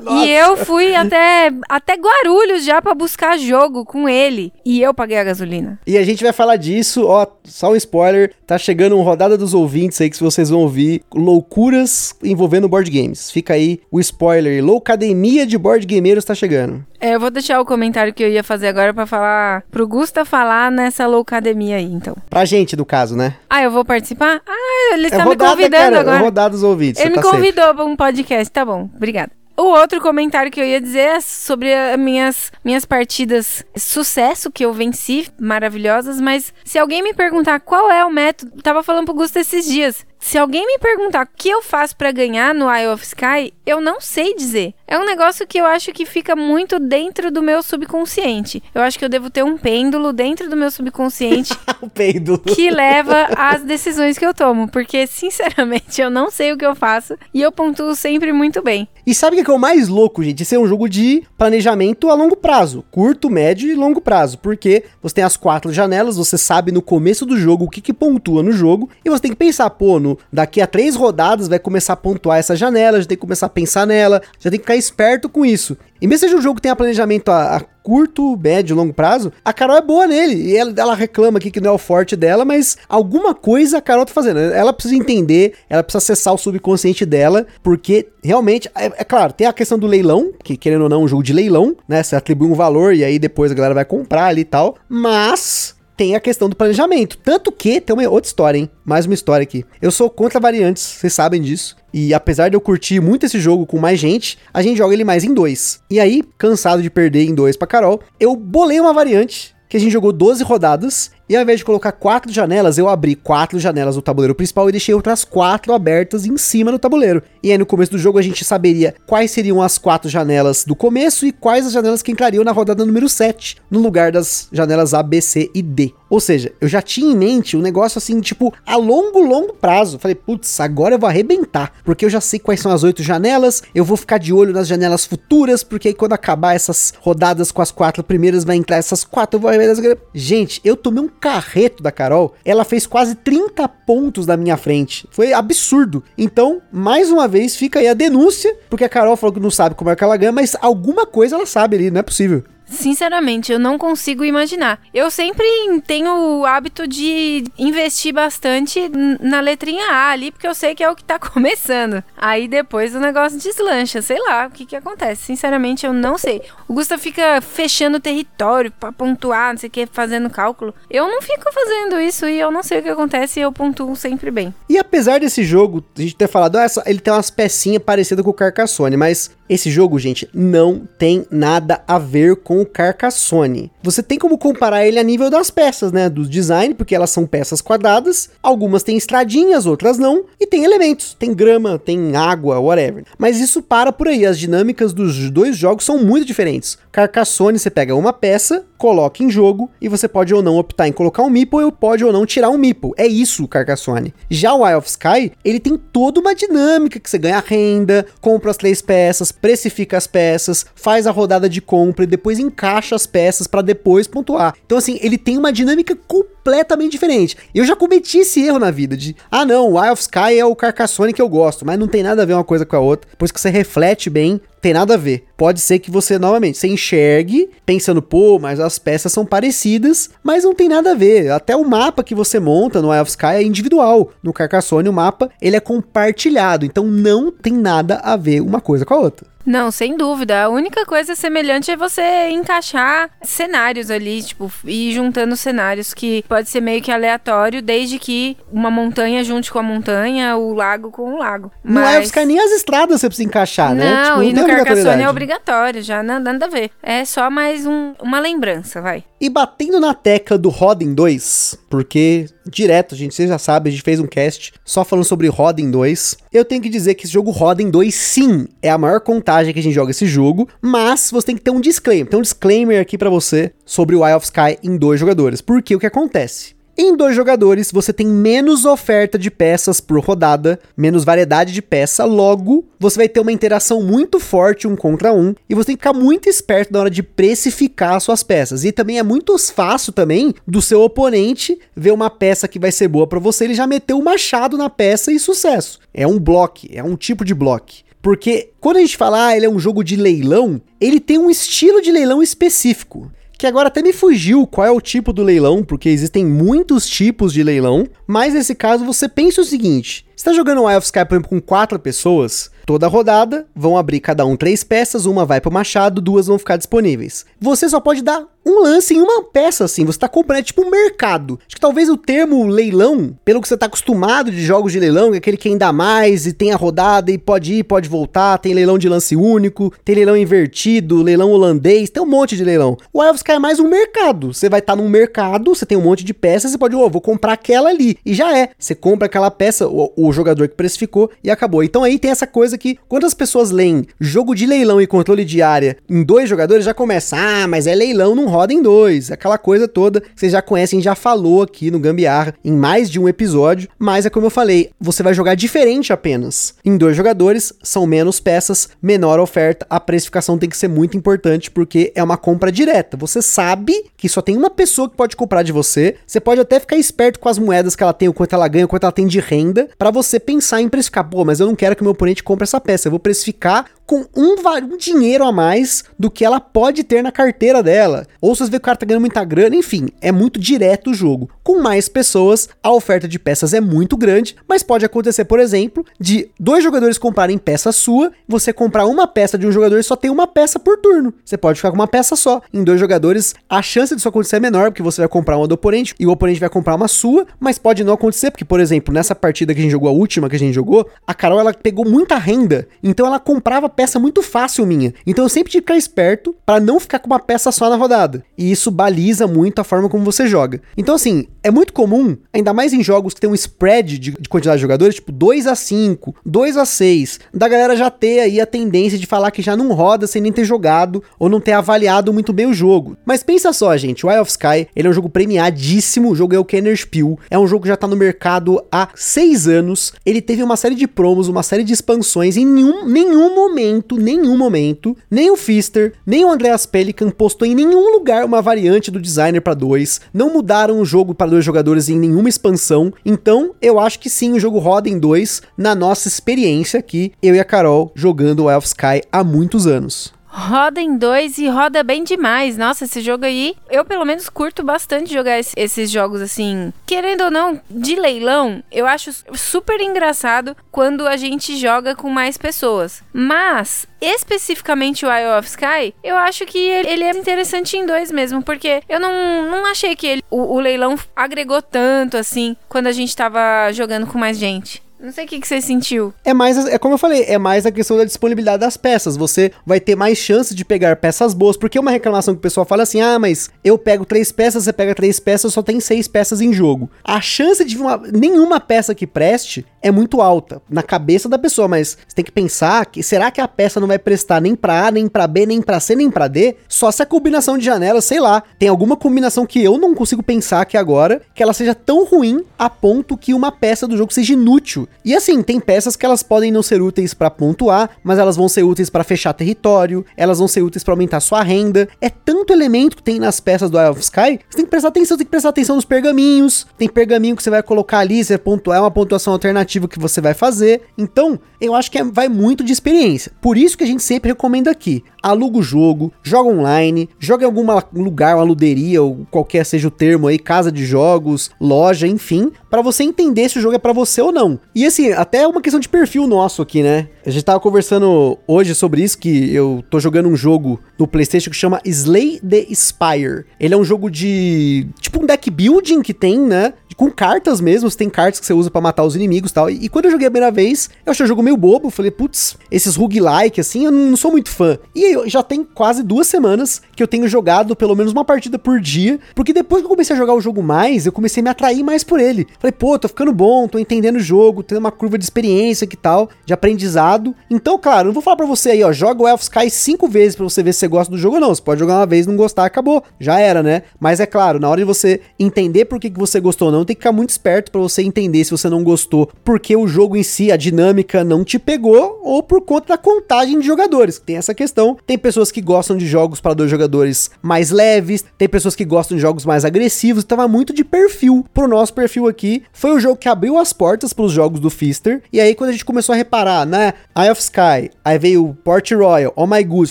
Nossa. 0.00 0.26
E 0.26 0.30
eu 0.30 0.56
fui 0.56 0.94
até, 0.96 1.52
até 1.68 1.96
Guarulhos 1.96 2.64
já 2.64 2.80
para 2.80 2.94
buscar 2.94 3.38
jogo 3.38 3.84
com 3.84 4.08
ele. 4.08 4.52
E 4.64 4.80
eu 4.80 4.92
paguei 4.94 5.18
a 5.18 5.24
gasolina. 5.24 5.78
E 5.86 5.96
a 5.96 6.04
gente 6.04 6.22
vai 6.22 6.32
falar 6.32 6.56
disso, 6.56 7.06
ó, 7.06 7.26
só 7.44 7.72
um 7.72 7.76
spoiler. 7.76 8.32
Tá 8.46 8.58
chegando 8.58 8.96
uma 8.96 9.04
rodada 9.04 9.36
dos 9.36 9.54
ouvintes 9.54 10.00
aí 10.00 10.10
que 10.10 10.20
vocês 10.20 10.50
vão 10.50 10.60
ouvir 10.60 11.02
loucuras 11.14 12.14
envolvendo 12.22 12.68
board 12.68 12.90
games. 12.90 13.30
Fica 13.30 13.54
aí 13.54 13.80
o 13.90 14.00
spoiler. 14.00 14.64
Loucademia 14.64 15.46
de 15.46 15.56
board 15.56 15.86
gameiros 15.86 16.24
tá 16.24 16.34
chegando. 16.34 16.84
É, 17.00 17.14
eu 17.14 17.20
vou 17.20 17.30
deixar 17.30 17.58
o 17.60 17.64
comentário 17.64 18.12
que 18.12 18.22
eu 18.22 18.28
ia 18.28 18.44
fazer 18.44 18.68
agora 18.68 18.92
para 18.92 19.06
falar 19.06 19.62
pro 19.70 19.88
Gusta 19.88 20.24
falar 20.24 20.70
nessa 20.70 21.06
loucademia 21.06 21.76
aí, 21.76 21.90
então. 21.90 22.14
Pra 22.28 22.44
gente, 22.44 22.76
do 22.76 22.84
caso, 22.84 23.16
né? 23.16 23.36
Ah, 23.48 23.62
eu 23.62 23.70
vou 23.70 23.84
participar? 23.84 24.42
Ah, 24.46 24.94
ele 24.94 25.06
está 25.06 25.22
é 25.22 25.24
me 25.24 25.36
convidando 25.36 25.70
cara, 25.70 26.00
agora. 26.00 26.16
É 26.18 26.20
rodada 26.20 26.50
dos 26.50 26.62
ouvintes. 26.62 27.00
Ele 27.00 27.10
me 27.10 27.16
tá 27.16 27.22
convidou 27.22 27.74
para 27.74 27.84
um 27.84 27.96
podcast, 27.96 28.52
tá 28.52 28.64
bom. 28.64 28.90
Obrigada. 28.94 29.39
O 29.60 29.74
outro 29.74 30.00
comentário 30.00 30.50
que 30.50 30.58
eu 30.58 30.64
ia 30.64 30.80
dizer 30.80 31.00
é 31.00 31.20
sobre 31.20 31.74
as 31.74 31.98
minhas, 31.98 32.50
minhas 32.64 32.86
partidas 32.86 33.62
sucesso 33.76 34.50
que 34.50 34.64
eu 34.64 34.72
venci, 34.72 35.28
maravilhosas, 35.38 36.18
mas 36.18 36.54
se 36.64 36.78
alguém 36.78 37.02
me 37.02 37.12
perguntar 37.12 37.60
qual 37.60 37.90
é 37.90 38.02
o 38.02 38.10
método, 38.10 38.62
tava 38.62 38.82
falando 38.82 39.04
pro 39.04 39.14
Gusto 39.14 39.38
esses 39.38 39.66
dias, 39.66 40.06
se 40.20 40.36
alguém 40.38 40.66
me 40.66 40.78
perguntar 40.78 41.24
o 41.24 41.28
que 41.34 41.48
eu 41.48 41.62
faço 41.62 41.96
para 41.96 42.12
ganhar 42.12 42.54
no 42.54 42.72
Eye 42.72 42.86
of 42.88 43.02
Sky, 43.02 43.52
eu 43.66 43.80
não 43.80 44.00
sei 44.00 44.34
dizer. 44.34 44.74
É 44.86 44.98
um 44.98 45.04
negócio 45.04 45.46
que 45.46 45.58
eu 45.58 45.64
acho 45.64 45.92
que 45.92 46.04
fica 46.04 46.36
muito 46.36 46.78
dentro 46.78 47.30
do 47.30 47.42
meu 47.42 47.62
subconsciente. 47.62 48.62
Eu 48.74 48.82
acho 48.82 48.98
que 48.98 49.04
eu 49.04 49.08
devo 49.08 49.30
ter 49.30 49.42
um 49.42 49.56
pêndulo 49.56 50.12
dentro 50.12 50.50
do 50.50 50.56
meu 50.56 50.70
subconsciente 50.70 51.52
o 51.80 51.88
pêndulo. 51.90 52.38
que 52.38 52.70
leva 52.70 53.28
às 53.36 53.62
decisões 53.62 54.18
que 54.18 54.26
eu 54.26 54.34
tomo, 54.34 54.68
porque 54.68 55.06
sinceramente 55.08 56.00
eu 56.00 56.10
não 56.10 56.30
sei 56.30 56.52
o 56.52 56.56
que 56.56 56.66
eu 56.66 56.74
faço 56.74 57.16
e 57.32 57.40
eu 57.40 57.50
pontuo 57.50 57.94
sempre 57.94 58.32
muito 58.32 58.62
bem. 58.62 58.88
E 59.06 59.14
sabe 59.14 59.40
o 59.40 59.44
que 59.44 59.50
é 59.50 59.54
o 59.54 59.58
mais 59.58 59.88
louco, 59.88 60.22
gente? 60.22 60.42
Esse 60.42 60.54
é 60.54 60.58
um 60.58 60.66
jogo 60.66 60.88
de 60.88 61.24
planejamento 61.38 62.10
a 62.10 62.14
longo 62.14 62.36
prazo, 62.36 62.84
curto, 62.90 63.30
médio 63.30 63.68
e 63.68 63.74
longo 63.74 64.00
prazo, 64.00 64.38
porque 64.38 64.84
você 65.02 65.16
tem 65.16 65.24
as 65.24 65.36
quatro 65.36 65.72
janelas, 65.72 66.16
você 66.16 66.36
sabe 66.36 66.70
no 66.70 66.82
começo 66.82 67.24
do 67.24 67.36
jogo 67.36 67.64
o 67.64 67.70
que, 67.70 67.80
que 67.80 67.92
pontua 67.92 68.42
no 68.42 68.52
jogo, 68.52 68.90
e 69.04 69.10
você 69.10 69.22
tem 69.22 69.30
que 69.30 69.36
pensar, 69.36 69.70
pô, 69.70 69.98
no, 69.98 70.09
daqui 70.32 70.60
a 70.60 70.66
três 70.66 70.96
rodadas 70.96 71.48
vai 71.48 71.58
começar 71.58 71.94
a 71.94 71.96
pontuar 71.96 72.38
essa 72.38 72.56
janela, 72.56 73.00
já 73.00 73.06
tem 73.06 73.16
que 73.16 73.20
começar 73.20 73.46
a 73.46 73.50
pensar 73.50 73.86
nela, 73.86 74.22
já 74.38 74.50
tem 74.50 74.58
que 74.58 74.64
ficar 74.64 74.76
esperto 74.76 75.28
com 75.28 75.44
isso. 75.44 75.76
E 76.00 76.06
mesmo 76.06 76.20
seja 76.20 76.36
um 76.36 76.42
jogo 76.42 76.56
que 76.56 76.62
tenha 76.62 76.74
planejamento 76.74 77.28
a, 77.30 77.56
a 77.56 77.60
curto, 77.82 78.36
médio, 78.36 78.76
longo 78.76 78.92
prazo, 78.92 79.32
a 79.44 79.52
Carol 79.52 79.76
é 79.76 79.82
boa 79.82 80.06
nele. 80.06 80.34
E 80.34 80.56
ela, 80.56 80.72
ela, 80.76 80.94
reclama 80.94 81.38
aqui 81.38 81.50
que 81.50 81.60
não 81.60 81.70
é 81.70 81.74
o 81.74 81.78
forte 81.78 82.16
dela, 82.16 82.44
mas 82.44 82.78
alguma 82.88 83.34
coisa 83.34 83.78
a 83.78 83.80
Carol 83.80 84.06
tá 84.06 84.12
fazendo. 84.12 84.38
Ela 84.38 84.72
precisa 84.72 84.96
entender, 84.96 85.54
ela 85.68 85.82
precisa 85.82 85.98
acessar 85.98 86.32
o 86.32 86.38
subconsciente 86.38 87.04
dela, 87.04 87.46
porque 87.62 88.08
realmente, 88.22 88.70
é, 88.74 88.86
é 88.86 89.04
claro, 89.04 89.32
tem 89.32 89.46
a 89.46 89.52
questão 89.52 89.78
do 89.78 89.86
leilão, 89.86 90.32
que 90.42 90.56
querendo 90.56 90.82
ou 90.82 90.88
não, 90.88 91.00
é 91.00 91.04
um 91.04 91.08
jogo 91.08 91.22
de 91.22 91.32
leilão, 91.32 91.76
né? 91.88 92.02
Você 92.02 92.16
atribui 92.16 92.48
um 92.48 92.54
valor 92.54 92.94
e 92.94 93.04
aí 93.04 93.18
depois 93.18 93.50
a 93.50 93.54
galera 93.54 93.74
vai 93.74 93.84
comprar 93.84 94.26
ali 94.26 94.42
e 94.42 94.44
tal. 94.44 94.76
Mas 94.88 95.74
tem 96.00 96.16
a 96.16 96.20
questão 96.20 96.48
do 96.48 96.56
planejamento. 96.56 97.18
Tanto 97.18 97.52
que 97.52 97.78
tem 97.78 97.94
uma 97.94 98.08
outra 98.08 98.26
história, 98.26 98.58
hein? 98.58 98.70
Mais 98.86 99.04
uma 99.04 99.12
história 99.12 99.42
aqui. 99.42 99.66
Eu 99.82 99.90
sou 99.90 100.08
contra 100.08 100.40
variantes, 100.40 100.82
vocês 100.82 101.12
sabem 101.12 101.42
disso. 101.42 101.76
E 101.92 102.14
apesar 102.14 102.48
de 102.48 102.56
eu 102.56 102.60
curtir 102.62 103.00
muito 103.00 103.26
esse 103.26 103.38
jogo 103.38 103.66
com 103.66 103.78
mais 103.78 104.00
gente, 104.00 104.38
a 104.54 104.62
gente 104.62 104.78
joga 104.78 104.94
ele 104.94 105.04
mais 105.04 105.24
em 105.24 105.34
dois. 105.34 105.82
E 105.90 106.00
aí, 106.00 106.22
cansado 106.38 106.80
de 106.80 106.88
perder 106.88 107.24
em 107.24 107.34
dois 107.34 107.54
pra 107.54 107.68
Carol, 107.68 108.00
eu 108.18 108.34
bolei 108.34 108.80
uma 108.80 108.94
variante 108.94 109.54
que 109.68 109.76
a 109.76 109.80
gente 109.80 109.92
jogou 109.92 110.10
12 110.10 110.42
rodadas 110.42 111.10
e 111.30 111.36
ao 111.36 111.42
invés 111.44 111.60
de 111.60 111.64
colocar 111.64 111.92
quatro 111.92 112.32
janelas, 112.32 112.76
eu 112.76 112.88
abri 112.88 113.14
quatro 113.14 113.56
janelas 113.60 113.94
no 113.94 114.02
tabuleiro 114.02 114.34
principal 114.34 114.68
e 114.68 114.72
deixei 114.72 114.92
outras 114.92 115.24
quatro 115.24 115.72
abertas 115.72 116.26
em 116.26 116.36
cima 116.36 116.72
do 116.72 116.78
tabuleiro. 116.78 117.22
E 117.40 117.52
aí 117.52 117.56
no 117.56 117.64
começo 117.64 117.92
do 117.92 117.98
jogo 117.98 118.18
a 118.18 118.22
gente 118.22 118.44
saberia 118.44 118.96
quais 119.06 119.30
seriam 119.30 119.62
as 119.62 119.78
quatro 119.78 120.10
janelas 120.10 120.64
do 120.64 120.74
começo 120.74 121.24
e 121.24 121.30
quais 121.30 121.64
as 121.64 121.72
janelas 121.72 122.02
que 122.02 122.10
entrariam 122.10 122.42
na 122.42 122.50
rodada 122.50 122.84
número 122.84 123.08
7, 123.08 123.58
no 123.70 123.78
lugar 123.78 124.10
das 124.10 124.48
janelas 124.50 124.92
A, 124.92 125.04
B, 125.04 125.20
C 125.20 125.48
e 125.54 125.62
D. 125.62 125.94
Ou 126.10 126.18
seja, 126.18 126.52
eu 126.60 126.66
já 126.66 126.82
tinha 126.82 127.10
em 127.10 127.16
mente 127.16 127.56
um 127.56 127.62
negócio 127.62 127.96
assim, 127.98 128.20
tipo, 128.20 128.52
a 128.66 128.76
longo, 128.76 129.20
longo 129.20 129.54
prazo. 129.54 129.98
Falei, 129.98 130.16
putz, 130.16 130.58
agora 130.58 130.96
eu 130.96 130.98
vou 130.98 131.08
arrebentar. 131.08 131.72
Porque 131.84 132.04
eu 132.04 132.10
já 132.10 132.20
sei 132.20 132.40
quais 132.40 132.60
são 132.60 132.72
as 132.72 132.82
oito 132.82 133.02
janelas, 133.02 133.62
eu 133.72 133.84
vou 133.84 133.96
ficar 133.96 134.18
de 134.18 134.32
olho 134.32 134.52
nas 134.52 134.66
janelas 134.66 135.06
futuras, 135.06 135.62
porque 135.62 135.88
aí 135.88 135.94
quando 135.94 136.12
acabar 136.12 136.54
essas 136.54 136.92
rodadas 137.00 137.52
com 137.52 137.62
as 137.62 137.70
quatro 137.70 138.02
primeiras, 138.02 138.42
vai 138.44 138.56
entrar 138.56 138.76
essas 138.76 139.04
quatro, 139.04 139.46
arrebentar. 139.46 139.96
Gente, 140.12 140.60
eu 140.64 140.76
tomei 140.76 141.02
um 141.02 141.08
carreto 141.08 141.82
da 141.82 141.92
Carol, 141.92 142.34
ela 142.44 142.64
fez 142.64 142.86
quase 142.86 143.14
30 143.14 143.68
pontos 143.68 144.26
da 144.26 144.36
minha 144.36 144.56
frente. 144.56 145.06
Foi 145.10 145.32
absurdo. 145.32 146.02
Então, 146.18 146.60
mais 146.72 147.10
uma 147.10 147.28
vez, 147.28 147.54
fica 147.54 147.78
aí 147.78 147.86
a 147.86 147.94
denúncia, 147.94 148.56
porque 148.68 148.84
a 148.84 148.88
Carol 148.88 149.16
falou 149.16 149.34
que 149.34 149.40
não 149.40 149.50
sabe 149.50 149.74
como 149.76 149.90
é 149.90 149.96
que 149.96 150.02
ela 150.02 150.16
ganha, 150.16 150.32
mas 150.32 150.56
alguma 150.60 151.06
coisa 151.06 151.36
ela 151.36 151.46
sabe 151.46 151.76
ali, 151.76 151.90
não 151.90 152.00
é 152.00 152.02
possível. 152.02 152.42
Sinceramente, 152.70 153.52
eu 153.52 153.58
não 153.58 153.76
consigo 153.76 154.24
imaginar. 154.24 154.80
Eu 154.94 155.10
sempre 155.10 155.44
tenho 155.86 156.40
o 156.40 156.46
hábito 156.46 156.86
de 156.86 157.44
investir 157.58 158.14
bastante 158.14 158.90
na 159.20 159.40
letrinha 159.40 159.86
A 159.90 160.10
ali, 160.10 160.30
porque 160.30 160.46
eu 160.46 160.54
sei 160.54 160.74
que 160.74 160.82
é 160.82 160.90
o 160.90 160.94
que 160.94 161.04
tá 161.04 161.18
começando. 161.20 162.02
Aí 162.16 162.46
depois 162.48 162.94
o 162.94 163.00
negócio 163.00 163.38
deslancha, 163.38 164.00
sei 164.00 164.18
lá 164.18 164.46
o 164.46 164.50
que 164.50 164.64
que 164.64 164.76
acontece. 164.76 165.22
Sinceramente, 165.24 165.84
eu 165.84 165.92
não 165.92 166.16
sei. 166.16 166.42
O 166.68 166.74
Gusta 166.74 166.96
fica 166.96 167.40
fechando 167.40 167.96
o 167.96 168.00
território 168.00 168.70
pra 168.70 168.92
pontuar, 168.92 169.52
não 169.52 169.58
sei 169.58 169.68
o 169.68 169.72
que, 169.72 169.86
fazendo 169.86 170.30
cálculo. 170.30 170.74
Eu 170.88 171.08
não 171.08 171.20
fico 171.20 171.52
fazendo 171.52 172.00
isso 172.00 172.26
e 172.26 172.38
eu 172.38 172.50
não 172.50 172.62
sei 172.62 172.78
o 172.78 172.82
que 172.82 172.88
acontece 172.88 173.40
e 173.40 173.42
eu 173.42 173.52
pontuo 173.52 173.96
sempre 173.96 174.30
bem. 174.30 174.54
E 174.68 174.78
apesar 174.78 175.20
desse 175.20 175.42
jogo, 175.42 175.84
a 175.96 176.00
gente 176.00 176.14
ter 176.14 176.28
falado, 176.28 176.56
ah, 176.56 176.66
ele 176.86 177.00
tem 177.00 177.12
umas 177.12 177.30
pecinhas 177.30 177.82
parecidas 177.82 178.24
com 178.24 178.30
o 178.30 178.34
Carcassonne, 178.34 178.96
mas 178.96 179.30
esse 179.48 179.68
jogo, 179.68 179.98
gente, 179.98 180.28
não 180.32 180.88
tem 180.96 181.26
nada 181.28 181.82
a 181.86 181.98
ver 181.98 182.36
com 182.36 182.59
o 182.60 182.66
Carcassonne. 182.66 183.70
Você 183.82 184.02
tem 184.02 184.18
como 184.18 184.38
comparar 184.38 184.86
ele 184.86 184.98
a 184.98 185.02
nível 185.02 185.30
das 185.30 185.50
peças, 185.50 185.92
né? 185.92 186.08
Do 186.08 186.28
design, 186.28 186.74
porque 186.74 186.94
elas 186.94 187.10
são 187.10 187.26
peças 187.26 187.60
quadradas, 187.60 188.30
algumas 188.42 188.82
têm 188.82 188.96
estradinhas, 188.96 189.66
outras 189.66 189.98
não, 189.98 190.24
e 190.38 190.46
tem 190.46 190.64
elementos, 190.64 191.14
tem 191.18 191.34
grama, 191.34 191.78
tem 191.78 192.16
água, 192.16 192.58
whatever. 192.58 193.04
Mas 193.18 193.40
isso 193.40 193.62
para 193.62 193.92
por 193.92 194.08
aí, 194.08 194.24
as 194.24 194.38
dinâmicas 194.38 194.92
dos 194.92 195.30
dois 195.30 195.56
jogos 195.56 195.84
são 195.84 195.98
muito 195.98 196.26
diferentes. 196.26 196.78
Carcassonne, 196.92 197.58
você 197.58 197.70
pega 197.70 197.94
uma 197.94 198.12
peça, 198.12 198.64
coloca 198.80 199.22
em 199.22 199.28
jogo, 199.28 199.70
e 199.78 199.90
você 199.90 200.08
pode 200.08 200.34
ou 200.34 200.42
não 200.42 200.56
optar 200.56 200.88
em 200.88 200.92
colocar 200.92 201.22
um 201.22 201.28
meeple, 201.28 201.64
ou 201.64 201.70
pode 201.70 202.02
ou 202.02 202.10
não 202.10 202.24
tirar 202.24 202.48
um 202.48 202.56
meeple. 202.56 202.92
É 202.96 203.06
isso 203.06 203.44
o 203.44 203.48
Carcassonne. 203.48 204.14
Já 204.30 204.54
o 204.54 204.66
Eye 204.66 204.74
of 204.74 204.88
Sky, 204.88 205.32
ele 205.44 205.60
tem 205.60 205.76
toda 205.76 206.18
uma 206.18 206.34
dinâmica 206.34 206.98
que 206.98 207.10
você 207.10 207.18
ganha 207.18 207.44
renda, 207.46 208.06
compra 208.22 208.50
as 208.50 208.56
três 208.56 208.80
peças, 208.80 209.30
precifica 209.30 209.98
as 209.98 210.06
peças, 210.06 210.64
faz 210.74 211.06
a 211.06 211.10
rodada 211.10 211.46
de 211.46 211.60
compra 211.60 212.04
e 212.04 212.06
depois 212.06 212.38
encaixa 212.38 212.96
as 212.96 213.06
peças 213.06 213.46
para 213.46 213.60
depois 213.60 214.06
pontuar. 214.06 214.54
Então, 214.64 214.78
assim, 214.78 214.98
ele 215.02 215.18
tem 215.18 215.36
uma 215.36 215.52
dinâmica 215.52 215.94
completamente 216.08 216.92
diferente. 216.92 217.36
Eu 217.54 217.66
já 217.66 217.76
cometi 217.76 218.20
esse 218.20 218.42
erro 218.42 218.58
na 218.58 218.70
vida 218.70 218.96
de, 218.96 219.14
ah, 219.30 219.44
não, 219.44 219.72
o 219.72 219.84
Eye 219.84 219.92
of 219.92 220.00
Sky 220.00 220.38
é 220.38 220.44
o 220.46 220.56
Carcassonne 220.56 221.12
que 221.12 221.20
eu 221.20 221.28
gosto, 221.28 221.66
mas 221.66 221.78
não 221.78 221.86
tem 221.86 222.02
nada 222.02 222.22
a 222.22 222.24
ver 222.24 222.32
uma 222.32 222.44
coisa 222.44 222.64
com 222.64 222.76
a 222.76 222.80
outra. 222.80 223.10
Depois 223.10 223.30
que 223.30 223.38
você 223.38 223.50
reflete 223.50 224.08
bem, 224.08 224.40
tem 224.60 224.72
nada 224.72 224.94
a 224.94 224.96
ver. 224.96 225.24
Pode 225.36 225.60
ser 225.60 225.78
que 225.78 225.90
você, 225.90 226.18
novamente, 226.18 226.58
você 226.58 226.68
enxergue 226.68 227.50
pensando, 227.64 228.02
pô, 228.02 228.38
mas 228.38 228.60
as 228.60 228.78
peças 228.78 229.12
são 229.12 229.24
parecidas, 229.24 230.10
mas 230.22 230.44
não 230.44 230.54
tem 230.54 230.68
nada 230.68 230.92
a 230.92 230.94
ver. 230.94 231.30
Até 231.30 231.56
o 231.56 231.64
mapa 231.64 232.04
que 232.04 232.14
você 232.14 232.38
monta 232.38 232.82
no 232.82 232.92
Eye 232.92 233.00
of 233.00 233.10
Sky 233.10 233.26
é 233.26 233.42
individual. 233.42 234.10
No 234.22 234.32
Carcassonne, 234.32 234.88
o 234.88 234.92
mapa, 234.92 235.30
ele 235.40 235.56
é 235.56 235.60
compartilhado, 235.60 236.66
então 236.66 236.86
não 236.86 237.32
tem 237.32 237.52
nada 237.52 237.96
a 238.02 238.16
ver 238.16 238.40
uma 238.40 238.60
coisa 238.60 238.84
com 238.84 238.94
a 238.94 238.98
outra. 238.98 239.26
Não, 239.44 239.70
sem 239.70 239.96
dúvida. 239.96 240.44
A 240.44 240.48
única 240.48 240.84
coisa 240.84 241.14
semelhante 241.14 241.70
é 241.70 241.76
você 241.76 242.28
encaixar 242.30 243.10
cenários 243.22 243.90
ali, 243.90 244.22
tipo, 244.22 244.50
ir 244.64 244.92
juntando 244.92 245.36
cenários 245.36 245.94
que 245.94 246.24
pode 246.28 246.48
ser 246.48 246.60
meio 246.60 246.82
que 246.82 246.90
aleatório, 246.90 247.62
desde 247.62 247.98
que 247.98 248.36
uma 248.52 248.70
montanha 248.70 249.24
junte 249.24 249.50
com 249.50 249.58
a 249.58 249.62
montanha, 249.62 250.36
o 250.36 250.52
lago 250.52 250.90
com 250.90 251.14
o 251.14 251.18
lago. 251.18 251.50
Mas... 251.62 251.74
Não 251.74 251.88
é 251.88 252.02
ficar 252.02 252.24
nem 252.24 252.38
as 252.38 252.50
estradas 252.52 253.00
você 253.00 253.08
precisa 253.08 253.28
encaixar, 253.28 253.74
né? 253.74 254.04
Tipo, 254.04 254.16
não, 254.16 254.22
e 254.22 254.32
no 254.32 254.46
Carcassonne 254.46 255.02
é 255.02 255.10
obrigatório, 255.10 255.82
já 255.82 256.02
nada, 256.02 256.32
nada 256.32 256.46
a 256.46 256.48
ver. 256.48 256.70
É 256.82 257.04
só 257.04 257.30
mais 257.30 257.66
um, 257.66 257.94
uma 258.00 258.18
lembrança, 258.20 258.80
vai. 258.80 259.04
E 259.20 259.28
batendo 259.28 259.78
na 259.80 259.94
tecla 259.94 260.38
do 260.38 260.48
Rodem 260.48 260.94
2, 260.94 261.58
porque 261.68 262.26
direto, 262.46 262.94
gente, 262.94 263.14
vocês 263.14 263.28
já 263.28 263.38
sabem, 263.38 263.70
a 263.70 263.72
gente 263.72 263.82
fez 263.82 264.00
um 264.00 264.06
cast 264.06 264.52
só 264.64 264.84
falando 264.84 265.04
sobre 265.04 265.28
Rodem 265.28 265.70
2. 265.70 266.16
Eu 266.32 266.44
tenho 266.44 266.62
que 266.62 266.68
dizer 266.68 266.94
que 266.94 267.04
esse 267.04 267.12
jogo 267.12 267.30
Rodem 267.30 267.70
2 267.70 267.94
sim 267.94 268.46
é 268.62 268.70
a 268.70 268.78
maior 268.78 269.00
contagem 269.00 269.52
que 269.52 269.60
a 269.60 269.62
gente 269.62 269.74
joga 269.74 269.90
esse 269.90 270.06
jogo, 270.06 270.48
mas 270.60 271.10
você 271.10 271.26
tem 271.26 271.36
que 271.36 271.42
ter 271.42 271.50
um 271.50 271.60
disclaimer. 271.60 272.08
Tem 272.08 272.18
um 272.18 272.22
disclaimer 272.22 272.80
aqui 272.80 272.96
para 272.96 273.10
você 273.10 273.52
sobre 273.64 273.96
o 273.96 274.06
Eye 274.06 274.14
of 274.14 274.24
Sky 274.24 274.58
em 274.62 274.76
dois 274.76 274.98
jogadores. 274.98 275.40
Porque 275.40 275.74
o 275.74 275.80
que 275.80 275.86
acontece? 275.86 276.59
Em 276.76 276.96
dois 276.96 277.14
jogadores, 277.14 277.70
você 277.70 277.92
tem 277.92 278.06
menos 278.06 278.64
oferta 278.64 279.18
de 279.18 279.30
peças 279.30 279.80
por 279.80 280.00
rodada, 280.00 280.58
menos 280.76 281.04
variedade 281.04 281.52
de 281.52 281.60
peça, 281.60 282.04
logo 282.04 282.64
você 282.78 282.96
vai 282.96 283.08
ter 283.08 283.20
uma 283.20 283.32
interação 283.32 283.82
muito 283.82 284.18
forte 284.18 284.66
um 284.66 284.74
contra 284.74 285.12
um, 285.12 285.34
e 285.48 285.54
você 285.54 285.66
tem 285.66 285.76
que 285.76 285.82
ficar 285.82 285.92
muito 285.92 286.28
esperto 286.28 286.72
na 286.72 286.80
hora 286.80 286.90
de 286.90 287.02
precificar 287.02 288.00
suas 288.00 288.22
peças. 288.22 288.64
E 288.64 288.72
também 288.72 288.98
é 288.98 289.02
muito 289.02 289.36
fácil 289.38 289.92
também 289.92 290.34
do 290.46 290.62
seu 290.62 290.80
oponente 290.80 291.58
ver 291.76 291.92
uma 291.92 292.08
peça 292.08 292.48
que 292.48 292.58
vai 292.58 292.72
ser 292.72 292.88
boa 292.88 293.06
para 293.06 293.18
você, 293.18 293.44
ele 293.44 293.54
já 293.54 293.66
meteu 293.66 293.98
o 293.98 294.04
machado 294.04 294.56
na 294.56 294.70
peça 294.70 295.12
e 295.12 295.18
sucesso. 295.18 295.78
É 295.92 296.06
um 296.06 296.18
bloco, 296.18 296.66
é 296.70 296.82
um 296.82 296.96
tipo 296.96 297.24
de 297.24 297.34
bloco. 297.34 297.72
Porque 298.00 298.52
quando 298.58 298.78
a 298.78 298.80
gente 298.80 298.96
fala, 298.96 299.26
ah, 299.26 299.36
ele 299.36 299.44
é 299.44 299.50
um 299.50 299.58
jogo 299.58 299.84
de 299.84 299.96
leilão, 299.96 300.60
ele 300.80 300.98
tem 300.98 301.18
um 301.18 301.30
estilo 301.30 301.82
de 301.82 301.92
leilão 301.92 302.22
específico 302.22 303.10
que 303.40 303.46
agora 303.46 303.68
até 303.68 303.80
me 303.80 303.90
fugiu 303.90 304.46
qual 304.46 304.66
é 304.66 304.70
o 304.70 304.82
tipo 304.82 305.14
do 305.14 305.22
leilão, 305.22 305.64
porque 305.64 305.88
existem 305.88 306.26
muitos 306.26 306.86
tipos 306.86 307.32
de 307.32 307.42
leilão, 307.42 307.86
mas 308.06 308.34
nesse 308.34 308.54
caso 308.54 308.84
você 308.84 309.08
pensa 309.08 309.40
o 309.40 309.44
seguinte: 309.44 310.04
está 310.14 310.30
jogando 310.34 310.60
o 310.60 310.68
Eye 310.68 310.76
of 310.76 310.84
Sky, 310.84 311.06
por 311.06 311.14
exemplo, 311.14 311.30
com 311.30 311.40
quatro 311.40 311.78
pessoas, 311.78 312.50
Toda 312.66 312.86
rodada 312.86 313.46
vão 313.54 313.76
abrir 313.76 314.00
cada 314.00 314.24
um 314.24 314.36
três 314.36 314.62
peças, 314.62 315.06
uma 315.06 315.24
vai 315.24 315.40
pro 315.40 315.52
machado, 315.52 316.00
duas 316.00 316.26
vão 316.26 316.38
ficar 316.38 316.56
disponíveis. 316.56 317.24
Você 317.40 317.68
só 317.68 317.80
pode 317.80 318.02
dar 318.02 318.26
um 318.44 318.62
lance 318.62 318.94
em 318.94 319.00
uma 319.00 319.22
peça, 319.22 319.64
assim. 319.64 319.84
Você 319.84 319.98
tá 319.98 320.08
comprando, 320.08 320.40
é 320.40 320.42
tipo 320.42 320.62
um 320.62 320.70
mercado. 320.70 321.38
Acho 321.46 321.56
que 321.56 321.60
talvez 321.60 321.88
o 321.88 321.96
termo 321.96 322.46
leilão, 322.46 323.16
pelo 323.24 323.40
que 323.40 323.48
você 323.48 323.56
tá 323.56 323.66
acostumado 323.66 324.30
de 324.30 324.42
jogos 324.42 324.72
de 324.72 324.80
leilão, 324.80 325.14
é 325.14 325.18
aquele 325.18 325.36
que 325.36 325.48
ainda 325.48 325.72
mais 325.72 326.26
e 326.26 326.32
tem 326.32 326.52
a 326.52 326.56
rodada 326.56 327.10
e 327.10 327.18
pode 327.18 327.54
ir, 327.54 327.64
pode 327.64 327.88
voltar. 327.88 328.38
Tem 328.38 328.54
leilão 328.54 328.78
de 328.78 328.88
lance 328.88 329.14
único, 329.14 329.72
tem 329.84 329.94
leilão 329.94 330.16
invertido, 330.16 331.02
leilão 331.02 331.30
holandês, 331.30 331.90
tem 331.90 332.02
um 332.02 332.06
monte 332.06 332.36
de 332.36 332.44
leilão. 332.44 332.76
O 332.92 333.00
Wild 333.00 333.16
Sky 333.16 333.32
é 333.32 333.38
mais 333.38 333.60
um 333.60 333.68
mercado. 333.68 334.32
Você 334.32 334.48
vai 334.48 334.60
estar 334.60 334.74
tá 334.74 334.82
num 334.82 334.88
mercado, 334.88 335.54
você 335.54 335.66
tem 335.66 335.76
um 335.76 335.82
monte 335.82 336.04
de 336.04 336.14
peças, 336.14 336.50
você 336.50 336.58
pode, 336.58 336.74
oh, 336.74 336.88
vou 336.88 337.00
comprar 337.00 337.34
aquela 337.34 337.68
ali. 337.68 337.98
E 338.04 338.14
já 338.14 338.36
é. 338.36 338.50
Você 338.58 338.74
compra 338.74 339.06
aquela 339.06 339.30
peça, 339.30 339.68
o, 339.68 339.92
o 339.96 340.12
jogador 340.12 340.48
que 340.48 340.54
precificou 340.54 341.10
e 341.22 341.30
acabou. 341.30 341.62
Então 341.62 341.84
aí 341.84 341.98
tem 341.98 342.10
essa 342.10 342.26
coisa 342.26 342.56
que, 342.60 342.78
quando 342.86 343.06
as 343.06 343.14
pessoas 343.14 343.50
leem 343.50 343.84
jogo 343.98 344.34
de 344.34 344.46
leilão 344.46 344.80
e 344.80 344.86
controle 344.86 345.24
de 345.24 345.42
área 345.42 345.76
em 345.88 346.04
dois 346.04 346.28
jogadores, 346.28 346.64
já 346.64 346.74
começa, 346.74 347.16
ah, 347.16 347.48
mas 347.48 347.66
é 347.66 347.74
leilão, 347.74 348.14
não 348.14 348.26
roda 348.26 348.52
em 348.52 348.62
dois, 348.62 349.10
aquela 349.10 349.38
coisa 349.38 349.66
toda 349.66 350.00
que 350.00 350.10
vocês 350.14 350.30
já 350.30 350.42
conhecem, 350.42 350.80
já 350.80 350.94
falou 350.94 351.42
aqui 351.42 351.70
no 351.70 351.80
Gambiarra 351.80 352.34
em 352.44 352.52
mais 352.52 352.90
de 352.90 353.00
um 353.00 353.08
episódio, 353.08 353.68
mas 353.78 354.06
é 354.06 354.10
como 354.10 354.26
eu 354.26 354.30
falei, 354.30 354.70
você 354.80 355.02
vai 355.02 355.14
jogar 355.14 355.34
diferente 355.34 355.92
apenas. 355.92 356.54
Em 356.64 356.76
dois 356.76 356.96
jogadores, 356.96 357.52
são 357.62 357.86
menos 357.86 358.20
peças, 358.20 358.68
menor 358.82 359.18
oferta, 359.18 359.66
a 359.70 359.80
precificação 359.80 360.38
tem 360.38 360.48
que 360.48 360.56
ser 360.56 360.68
muito 360.68 360.96
importante 360.96 361.50
porque 361.50 361.92
é 361.94 362.02
uma 362.02 362.16
compra 362.16 362.52
direta. 362.52 362.96
Você 362.98 363.22
sabe 363.22 363.72
que 363.96 364.08
só 364.08 364.20
tem 364.20 364.36
uma 364.36 364.50
pessoa 364.50 364.88
que 364.88 364.96
pode 364.96 365.16
comprar 365.16 365.42
de 365.42 365.52
você, 365.52 365.96
você 366.06 366.20
pode 366.20 366.40
até 366.40 366.60
ficar 366.60 366.76
esperto 366.76 367.18
com 367.18 367.28
as 367.28 367.38
moedas 367.38 367.74
que 367.74 367.82
ela 367.82 367.92
tem, 367.92 368.08
o 368.08 368.12
quanto 368.12 368.34
ela 368.34 368.48
ganha, 368.48 368.66
o 368.66 368.68
quanto 368.68 368.84
ela 368.84 368.92
tem 368.92 369.06
de 369.06 369.20
renda, 369.20 369.68
para 369.78 369.90
você 369.90 370.20
pensar 370.20 370.60
em 370.60 370.68
precificar. 370.68 371.08
Pô, 371.08 371.24
mas 371.24 371.40
eu 371.40 371.46
não 371.46 371.54
quero 371.54 371.74
que 371.74 371.82
meu 371.82 371.92
oponente 371.92 372.22
essa 372.44 372.60
peça, 372.60 372.88
eu 372.88 372.90
vou 372.90 373.00
precificar 373.00 373.66
com 373.90 374.06
um, 374.14 374.36
um 374.72 374.76
dinheiro 374.76 375.24
a 375.24 375.32
mais 375.32 375.82
do 375.98 376.08
que 376.08 376.24
ela 376.24 376.38
pode 376.38 376.84
ter 376.84 377.02
na 377.02 377.10
carteira 377.10 377.60
dela. 377.60 378.06
Ou 378.20 378.36
se 378.36 378.44
você 378.44 378.50
vê 378.52 378.58
que 378.58 378.62
o 378.62 378.66
cara 378.66 378.76
tá 378.76 378.86
ganhando 378.86 379.00
muita 379.00 379.24
grana, 379.24 379.56
enfim, 379.56 379.88
é 380.00 380.12
muito 380.12 380.38
direto 380.38 380.90
o 380.90 380.94
jogo. 380.94 381.28
Com 381.42 381.60
mais 381.60 381.88
pessoas, 381.88 382.48
a 382.62 382.70
oferta 382.70 383.08
de 383.08 383.18
peças 383.18 383.52
é 383.52 383.60
muito 383.60 383.96
grande, 383.96 384.36
mas 384.46 384.62
pode 384.62 384.84
acontecer, 384.84 385.24
por 385.24 385.40
exemplo, 385.40 385.84
de 385.98 386.30
dois 386.38 386.62
jogadores 386.62 386.98
comprarem 386.98 387.36
peça 387.36 387.72
sua, 387.72 388.12
você 388.28 388.52
comprar 388.52 388.86
uma 388.86 389.08
peça 389.08 389.36
de 389.36 389.44
um 389.44 389.50
jogador 389.50 389.76
e 389.76 389.82
só 389.82 389.96
tem 389.96 390.08
uma 390.08 390.28
peça 390.28 390.60
por 390.60 390.78
turno. 390.78 391.12
Você 391.24 391.36
pode 391.36 391.56
ficar 391.56 391.70
com 391.70 391.76
uma 391.76 391.88
peça 391.88 392.14
só. 392.14 392.40
Em 392.54 392.62
dois 392.62 392.78
jogadores, 392.78 393.34
a 393.48 393.60
chance 393.60 393.96
disso 393.96 394.08
acontecer 394.08 394.36
é 394.36 394.40
menor, 394.40 394.70
porque 394.70 394.84
você 394.84 395.00
vai 395.00 395.08
comprar 395.08 395.36
uma 395.36 395.48
do 395.48 395.56
oponente 395.56 395.96
e 395.98 396.06
o 396.06 396.12
oponente 396.12 396.38
vai 396.38 396.48
comprar 396.48 396.76
uma 396.76 396.86
sua, 396.86 397.26
mas 397.40 397.58
pode 397.58 397.82
não 397.82 397.94
acontecer, 397.94 398.30
porque, 398.30 398.44
por 398.44 398.60
exemplo, 398.60 398.94
nessa 398.94 399.16
partida 399.16 399.52
que 399.52 399.58
a 399.58 399.62
gente 399.64 399.72
jogou, 399.72 399.88
a 399.88 399.92
última 399.92 400.30
que 400.30 400.36
a 400.36 400.38
gente 400.38 400.54
jogou, 400.54 400.88
a 401.04 401.12
Carol 401.12 401.40
ela 401.40 401.52
pegou 401.52 401.84
muita 401.84 402.16
renda, 402.16 402.68
então 402.84 403.04
ela 403.04 403.18
comprava 403.18 403.68
peça 403.80 403.98
muito 403.98 404.20
fácil 404.20 404.66
minha. 404.66 404.92
Então 405.06 405.24
eu 405.24 405.28
sempre 405.30 405.50
tive 405.50 405.62
que 405.62 405.72
ficar 405.72 405.78
esperto 405.78 406.36
para 406.44 406.60
não 406.60 406.78
ficar 406.78 406.98
com 406.98 407.06
uma 407.06 407.18
peça 407.18 407.50
só 407.50 407.70
na 407.70 407.76
rodada. 407.76 408.22
E 408.36 408.52
isso 408.52 408.70
baliza 408.70 409.26
muito 409.26 409.58
a 409.58 409.64
forma 409.64 409.88
como 409.88 410.04
você 410.04 410.26
joga. 410.26 410.60
Então, 410.76 410.96
assim, 410.96 411.26
é 411.42 411.50
muito 411.50 411.72
comum, 411.72 412.16
ainda 412.32 412.52
mais 412.52 412.72
em 412.72 412.82
jogos 412.82 413.14
que 413.14 413.20
tem 413.20 413.30
um 413.30 413.34
spread 413.34 413.98
de, 413.98 414.10
de 414.12 414.28
quantidade 414.28 414.58
de 414.58 414.62
jogadores, 414.62 414.96
tipo 414.96 415.12
2 415.12 415.46
a 415.46 415.54
5, 415.54 416.14
2 416.24 416.56
a 416.56 416.64
6, 416.64 417.20
da 417.32 417.48
galera 417.48 417.76
já 417.76 417.90
ter 417.90 418.20
aí 418.20 418.40
a 418.40 418.46
tendência 418.46 418.98
de 418.98 419.06
falar 419.06 419.30
que 419.30 419.42
já 419.42 419.56
não 419.56 419.72
roda 419.72 420.06
sem 420.06 420.20
nem 420.20 420.32
ter 420.32 420.44
jogado 420.44 421.02
ou 421.18 421.28
não 421.28 421.40
ter 421.40 421.52
avaliado 421.52 422.12
muito 422.12 422.32
bem 422.32 422.46
o 422.46 422.54
jogo. 422.54 422.96
Mas 423.04 423.22
pensa 423.22 423.52
só, 423.52 423.76
gente, 423.76 424.04
Wild 424.04 424.20
of 424.20 424.30
Sky, 424.30 424.68
ele 424.76 424.88
é 424.88 424.90
um 424.90 424.94
jogo 424.94 425.08
premiadíssimo, 425.08 426.10
o 426.10 426.14
jogo 426.14 426.34
é 426.34 426.38
o 426.38 426.44
Kenner 426.44 426.76
Spiel, 426.76 427.18
é 427.30 427.38
um 427.38 427.46
jogo 427.46 427.62
que 427.62 427.68
já 427.68 427.76
tá 427.76 427.86
no 427.86 427.96
mercado 427.96 428.62
há 428.70 428.88
6 428.94 429.48
anos, 429.48 429.92
ele 430.04 430.20
teve 430.20 430.42
uma 430.42 430.56
série 430.56 430.74
de 430.74 430.86
promos, 430.86 431.28
uma 431.28 431.42
série 431.42 431.64
de 431.64 431.72
expansões, 431.72 432.36
em 432.36 432.44
nenhum, 432.44 432.86
nenhum 432.86 433.34
momento, 433.34 433.96
nenhum 433.96 434.36
momento, 434.36 434.96
nem 435.10 435.30
o 435.30 435.36
Fister, 435.36 435.94
nem 436.06 436.24
o 436.24 436.30
Andreas 436.30 436.66
Pelikan 436.66 437.10
postou 437.10 437.46
em 437.46 437.54
nenhum 437.54 437.92
lugar 437.92 438.24
uma 438.24 438.42
variante 438.42 438.90
do 438.90 439.00
designer 439.00 439.40
para 439.40 439.54
dois, 439.54 440.00
não 440.12 440.32
mudaram 440.32 440.80
o 440.80 440.84
jogo 440.84 441.14
para 441.14 441.29
dois 441.30 441.44
jogadores 441.44 441.88
em 441.88 441.98
nenhuma 441.98 442.28
expansão, 442.28 442.92
então 443.04 443.54
eu 443.62 443.78
acho 443.78 443.98
que 443.98 444.10
sim, 444.10 444.32
o 444.32 444.40
jogo 444.40 444.58
roda 444.58 444.88
em 444.88 444.98
dois 444.98 445.40
na 445.56 445.74
nossa 445.74 446.08
experiência 446.08 446.78
aqui, 446.78 447.12
eu 447.22 447.34
e 447.34 447.40
a 447.40 447.44
Carol 447.44 447.92
jogando 447.94 448.50
Elf 448.50 448.66
Sky 448.66 449.02
há 449.10 449.24
muitos 449.24 449.66
anos. 449.66 450.12
Roda 450.32 450.80
em 450.80 450.96
dois 450.96 451.38
e 451.38 451.48
roda 451.48 451.82
bem 451.82 452.04
demais. 452.04 452.56
Nossa, 452.56 452.84
esse 452.84 453.00
jogo 453.00 453.24
aí, 453.24 453.56
eu 453.68 453.84
pelo 453.84 454.04
menos 454.04 454.28
curto 454.28 454.62
bastante 454.62 455.12
jogar 455.12 455.38
esses 455.38 455.90
jogos 455.90 456.20
assim. 456.20 456.72
Querendo 456.86 457.24
ou 457.24 457.30
não, 457.30 457.60
de 457.68 457.96
leilão, 457.96 458.62
eu 458.70 458.86
acho 458.86 459.10
super 459.34 459.80
engraçado 459.80 460.56
quando 460.70 461.06
a 461.06 461.16
gente 461.16 461.56
joga 461.56 461.96
com 461.96 462.08
mais 462.08 462.36
pessoas. 462.36 463.02
Mas, 463.12 463.86
especificamente 464.00 465.04
o 465.04 465.12
Eye 465.12 465.36
of 465.36 465.48
Sky, 465.48 465.94
eu 466.02 466.16
acho 466.16 466.46
que 466.46 466.58
ele 466.58 467.02
é 467.02 467.10
interessante 467.10 467.76
em 467.76 467.84
dois 467.84 468.12
mesmo, 468.12 468.40
porque 468.40 468.82
eu 468.88 469.00
não, 469.00 469.50
não 469.50 469.66
achei 469.66 469.96
que 469.96 470.06
ele, 470.06 470.24
o, 470.30 470.54
o 470.54 470.60
leilão 470.60 470.96
agregou 471.14 471.60
tanto 471.60 472.16
assim 472.16 472.56
quando 472.68 472.86
a 472.86 472.92
gente 472.92 473.16
tava 473.16 473.72
jogando 473.72 474.06
com 474.06 474.18
mais 474.18 474.38
gente. 474.38 474.80
Não 475.02 475.10
sei 475.10 475.24
o 475.24 475.28
que, 475.28 475.40
que 475.40 475.48
você 475.48 475.62
sentiu. 475.62 476.12
É 476.22 476.34
mais, 476.34 476.58
é 476.66 476.76
como 476.76 476.94
eu 476.94 476.98
falei, 476.98 477.24
é 477.26 477.38
mais 477.38 477.64
a 477.64 477.72
questão 477.72 477.96
da 477.96 478.04
disponibilidade 478.04 478.60
das 478.60 478.76
peças. 478.76 479.16
Você 479.16 479.50
vai 479.64 479.80
ter 479.80 479.96
mais 479.96 480.18
chance 480.18 480.54
de 480.54 480.62
pegar 480.62 480.94
peças 480.96 481.32
boas, 481.32 481.56
porque 481.56 481.78
uma 481.78 481.90
reclamação 481.90 482.34
que 482.34 482.38
o 482.38 482.42
pessoal 482.42 482.66
fala 482.66 482.82
assim: 482.82 483.00
ah, 483.00 483.18
mas 483.18 483.50
eu 483.64 483.78
pego 483.78 484.04
três 484.04 484.30
peças, 484.30 484.64
você 484.64 484.72
pega 484.74 484.94
três 484.94 485.18
peças, 485.18 485.54
só 485.54 485.62
tem 485.62 485.80
seis 485.80 486.06
peças 486.06 486.42
em 486.42 486.52
jogo. 486.52 486.90
A 487.02 487.18
chance 487.18 487.64
de 487.64 487.78
uma, 487.78 487.96
nenhuma 488.12 488.60
peça 488.60 488.94
que 488.94 489.06
preste 489.06 489.64
é 489.82 489.90
muito 489.90 490.20
alta 490.20 490.60
na 490.68 490.82
cabeça 490.82 491.28
da 491.30 491.38
pessoa, 491.38 491.66
mas 491.66 491.96
você 492.06 492.14
tem 492.14 492.24
que 492.24 492.30
pensar 492.30 492.84
que 492.84 493.02
será 493.02 493.30
que 493.30 493.40
a 493.40 493.48
peça 493.48 493.80
não 493.80 493.88
vai 493.88 493.98
prestar 493.98 494.40
nem 494.40 494.54
para 494.54 494.86
A, 494.86 494.90
nem 494.90 495.08
para 495.08 495.26
B, 495.26 495.46
nem 495.46 495.62
para 495.62 495.80
C, 495.80 495.96
nem 495.96 496.10
para 496.10 496.28
D? 496.28 496.56
Só 496.68 496.90
se 496.90 497.02
a 497.02 497.06
combinação 497.06 497.56
de 497.56 497.64
janelas, 497.64 498.04
sei 498.04 498.20
lá, 498.20 498.42
tem 498.58 498.68
alguma 498.68 498.96
combinação 498.96 499.46
que 499.46 499.64
eu 499.64 499.78
não 499.78 499.94
consigo 499.94 500.22
pensar 500.22 500.60
aqui 500.60 500.76
agora, 500.76 501.22
que 501.34 501.42
ela 501.42 501.54
seja 501.54 501.74
tão 501.74 502.04
ruim 502.04 502.44
a 502.58 502.68
ponto 502.68 503.16
que 503.16 503.32
uma 503.32 503.50
peça 503.50 503.88
do 503.88 503.96
jogo 503.96 504.12
seja 504.12 504.34
inútil. 504.34 504.86
E 505.04 505.14
assim, 505.14 505.42
tem 505.42 505.58
peças 505.58 505.96
que 505.96 506.04
elas 506.04 506.22
podem 506.22 506.50
não 506.52 506.62
ser 506.62 506.82
úteis 506.82 507.14
para 507.14 507.30
pontuar, 507.30 507.90
mas 508.04 508.18
elas 508.18 508.36
vão 508.36 508.48
ser 508.48 508.62
úteis 508.62 508.90
para 508.90 509.04
fechar 509.04 509.32
território, 509.32 510.04
elas 510.16 510.38
vão 510.38 510.48
ser 510.48 510.62
úteis 510.62 510.84
para 510.84 510.92
aumentar 510.92 511.20
sua 511.20 511.42
renda. 511.42 511.88
É 512.00 512.10
tanto 512.10 512.52
elemento 512.52 512.96
que 512.96 513.02
tem 513.02 513.18
nas 513.18 513.40
peças 513.40 513.70
do 513.70 513.78
Eye 513.78 513.88
of 513.88 514.00
Sky, 514.00 514.40
você 514.48 514.56
tem 514.56 514.64
que 514.64 514.70
prestar 514.70 514.88
atenção, 514.88 515.16
tem 515.16 515.24
que 515.24 515.30
prestar 515.30 515.48
atenção 515.50 515.76
nos 515.76 515.84
pergaminhos. 515.84 516.66
Tem 516.76 516.88
pergaminho 516.88 517.36
que 517.36 517.42
você 517.42 517.50
vai 517.50 517.62
colocar 517.62 517.98
ali, 517.98 518.22
você 518.22 518.36
pontuar, 518.36 518.78
é 518.78 518.80
uma 518.80 518.90
pontuação 518.90 519.32
alternativa 519.32 519.88
que 519.88 519.98
você 519.98 520.20
vai 520.20 520.34
fazer. 520.34 520.82
Então, 520.98 521.38
eu 521.60 521.74
acho 521.74 521.90
que 521.90 521.98
é, 521.98 522.04
vai 522.04 522.28
muito 522.28 522.64
de 522.64 522.72
experiência. 522.72 523.32
Por 523.40 523.56
isso 523.56 523.76
que 523.76 523.84
a 523.84 523.86
gente 523.86 524.02
sempre 524.02 524.30
recomenda 524.30 524.70
aqui: 524.70 525.04
aluga 525.22 525.58
o 525.58 525.62
jogo, 525.62 526.12
joga 526.22 526.50
online, 526.50 527.08
joga 527.18 527.44
em 527.44 527.46
algum 527.46 527.66
lugar, 527.94 528.36
uma 528.36 528.44
luderia, 528.44 529.02
ou 529.02 529.26
qualquer 529.30 529.64
seja 529.64 529.88
o 529.88 529.90
termo 529.90 530.26
aí, 530.26 530.38
casa 530.38 530.70
de 530.70 530.84
jogos, 530.84 531.50
loja, 531.60 532.06
enfim, 532.06 532.50
para 532.68 532.82
você 532.82 533.02
entender 533.02 533.48
se 533.48 533.58
o 533.58 533.62
jogo 533.62 533.74
é 533.74 533.78
para 533.78 533.92
você 533.92 534.20
ou 534.20 534.32
não. 534.32 534.58
E 534.74 534.86
assim, 534.86 535.12
até 535.12 535.42
é 535.42 535.46
uma 535.46 535.60
questão 535.60 535.80
de 535.80 535.88
perfil 535.88 536.26
nosso 536.26 536.62
aqui, 536.62 536.82
né? 536.82 537.08
A 537.24 537.30
gente 537.30 537.44
tava 537.44 537.60
conversando 537.60 538.38
hoje 538.46 538.74
sobre 538.74 539.02
isso, 539.02 539.18
que 539.18 539.54
eu 539.54 539.84
tô 539.90 540.00
jogando 540.00 540.28
um 540.28 540.36
jogo 540.36 540.80
no 540.98 541.06
PlayStation 541.06 541.50
que 541.50 541.56
chama 541.56 541.80
Slay 541.84 542.40
the 542.40 542.66
Spire. 542.74 543.44
Ele 543.58 543.74
é 543.74 543.76
um 543.76 543.84
jogo 543.84 544.10
de. 544.10 544.86
tipo 545.00 545.22
um 545.22 545.26
deck 545.26 545.50
building 545.50 546.02
que 546.02 546.14
tem, 546.14 546.38
né? 546.40 546.72
Com 547.00 547.10
cartas 547.10 547.62
mesmo, 547.62 547.90
tem 547.90 548.10
cartas 548.10 548.38
que 548.38 548.44
você 548.44 548.52
usa 548.52 548.70
para 548.70 548.78
matar 548.78 549.04
os 549.04 549.16
inimigos 549.16 549.50
e 549.50 549.54
tal. 549.54 549.70
E, 549.70 549.88
quando 549.88 550.04
eu 550.04 550.10
joguei 550.10 550.26
a 550.26 550.30
primeira 550.30 550.52
vez, 550.52 550.90
eu 551.06 551.12
achei 551.12 551.24
o 551.24 551.26
jogo 551.26 551.42
meio 551.42 551.56
bobo. 551.56 551.88
Falei, 551.88 552.10
putz, 552.10 552.58
esses 552.70 552.94
roguelike, 552.94 553.58
assim, 553.58 553.86
eu 553.86 553.90
não, 553.90 554.14
sou 554.18 554.30
muito 554.30 554.50
fã. 554.50 554.78
E 554.94 555.26
já 555.26 555.42
tem 555.42 555.64
quase 555.64 556.02
duas 556.02 556.26
semanas 556.26 556.82
que 556.94 557.02
eu 557.02 557.08
tenho 557.08 557.26
jogado 557.26 557.74
pelo 557.74 557.96
menos 557.96 558.12
uma 558.12 558.22
partida 558.22 558.58
por 558.58 558.78
dia. 558.78 559.18
Porque 559.34 559.54
depois 559.54 559.80
que 559.80 559.86
eu 559.86 559.88
comecei 559.88 560.14
a 560.14 560.18
jogar 560.18 560.34
o 560.34 560.42
jogo 560.42 560.62
mais, 560.62 561.06
eu 561.06 561.12
comecei 561.12 561.40
a 561.40 561.44
me 561.44 561.48
atrair 561.48 561.82
mais 561.82 562.04
por 562.04 562.20
ele. 562.20 562.46
Falei, 562.58 562.72
pô, 562.72 562.98
tô 562.98 563.08
ficando 563.08 563.32
bom, 563.32 563.66
tô 563.66 563.78
entendendo 563.78 564.16
o 564.16 564.20
jogo, 564.20 564.62
tendo 564.62 564.76
uma 564.76 564.92
curva 564.92 565.16
de 565.16 565.24
experiência 565.24 565.86
que 565.86 565.96
tal, 565.96 566.28
de 566.44 566.52
aprendizado. 566.52 567.34
Então, 567.48 567.78
claro, 567.78 568.08
não 568.08 568.12
vou 568.12 568.22
falar 568.22 568.36
pra 568.36 568.44
você 568.44 568.72
aí, 568.72 568.84
ó, 568.84 568.92
joga 568.92 569.22
o 569.22 569.26
Elf 569.26 569.40
Sky 569.40 569.70
cinco 569.70 570.06
vezes 570.06 570.36
pra 570.36 570.44
você 570.44 570.62
ver 570.62 570.74
se 570.74 570.80
você 570.80 570.88
gosta 570.88 571.10
do 571.10 571.16
jogo 571.16 571.36
ou 571.36 571.40
não. 571.40 571.54
Você 571.54 571.62
pode 571.62 571.80
jogar 571.80 571.96
uma 571.96 572.06
vez, 572.06 572.26
não 572.26 572.36
gostar, 572.36 572.66
acabou. 572.66 573.02
Já 573.18 573.40
era, 573.40 573.62
né? 573.62 573.84
Mas 573.98 574.20
é 574.20 574.26
claro, 574.26 574.60
na 574.60 574.68
hora 574.68 574.82
de 574.82 574.84
você 574.84 575.22
entender 575.38 575.86
por 575.86 575.98
que, 575.98 576.10
que 576.10 576.18
você 576.18 576.38
gostou 576.38 576.68
ou 576.68 576.72
não, 576.72 576.89
tem 576.90 576.96
que 576.96 577.02
ficar 577.02 577.12
muito 577.12 577.30
esperto 577.30 577.70
para 577.70 577.80
você 577.80 578.02
entender 578.02 578.44
se 578.44 578.50
você 578.50 578.68
não 578.68 578.82
gostou, 578.82 579.30
porque 579.44 579.76
o 579.76 579.86
jogo 579.86 580.16
em 580.16 580.24
si, 580.24 580.50
a 580.50 580.56
dinâmica 580.56 581.22
não 581.22 581.44
te 581.44 581.56
pegou, 581.56 582.20
ou 582.22 582.42
por 582.42 582.62
conta 582.62 582.88
da 582.88 582.98
contagem 582.98 583.60
de 583.60 583.66
jogadores. 583.66 584.18
Tem 584.18 584.36
essa 584.36 584.52
questão. 584.52 584.98
Tem 585.06 585.16
pessoas 585.16 585.52
que 585.52 585.60
gostam 585.60 585.96
de 585.96 586.06
jogos 586.06 586.40
para 586.40 586.54
dois 586.54 586.68
jogadores 586.68 587.30
mais 587.40 587.70
leves, 587.70 588.24
tem 588.36 588.48
pessoas 588.48 588.74
que 588.74 588.84
gostam 588.84 589.16
de 589.16 589.22
jogos 589.22 589.46
mais 589.46 589.64
agressivos, 589.64 590.26
vai 590.28 590.48
muito 590.48 590.72
de 590.72 590.82
perfil. 590.82 591.44
Pro 591.54 591.68
nosso 591.68 591.94
perfil 591.94 592.26
aqui, 592.26 592.64
foi 592.72 592.90
o 592.90 592.98
jogo 592.98 593.16
que 593.16 593.28
abriu 593.28 593.56
as 593.56 593.72
portas 593.72 594.12
para 594.12 594.24
os 594.24 594.32
jogos 594.32 594.58
do 594.58 594.70
Fister. 594.70 595.22
E 595.32 595.40
aí, 595.40 595.54
quando 595.54 595.70
a 595.70 595.72
gente 595.72 595.84
começou 595.84 596.12
a 596.12 596.16
reparar, 596.16 596.66
né? 596.66 596.94
Eye 597.16 597.30
of 597.30 597.40
Sky, 597.40 597.90
aí 598.04 598.18
veio 598.18 598.56
Port 598.64 598.90
Royal, 598.90 599.32
Oh 599.36 599.46
My 599.46 599.62
Goose, 599.62 599.90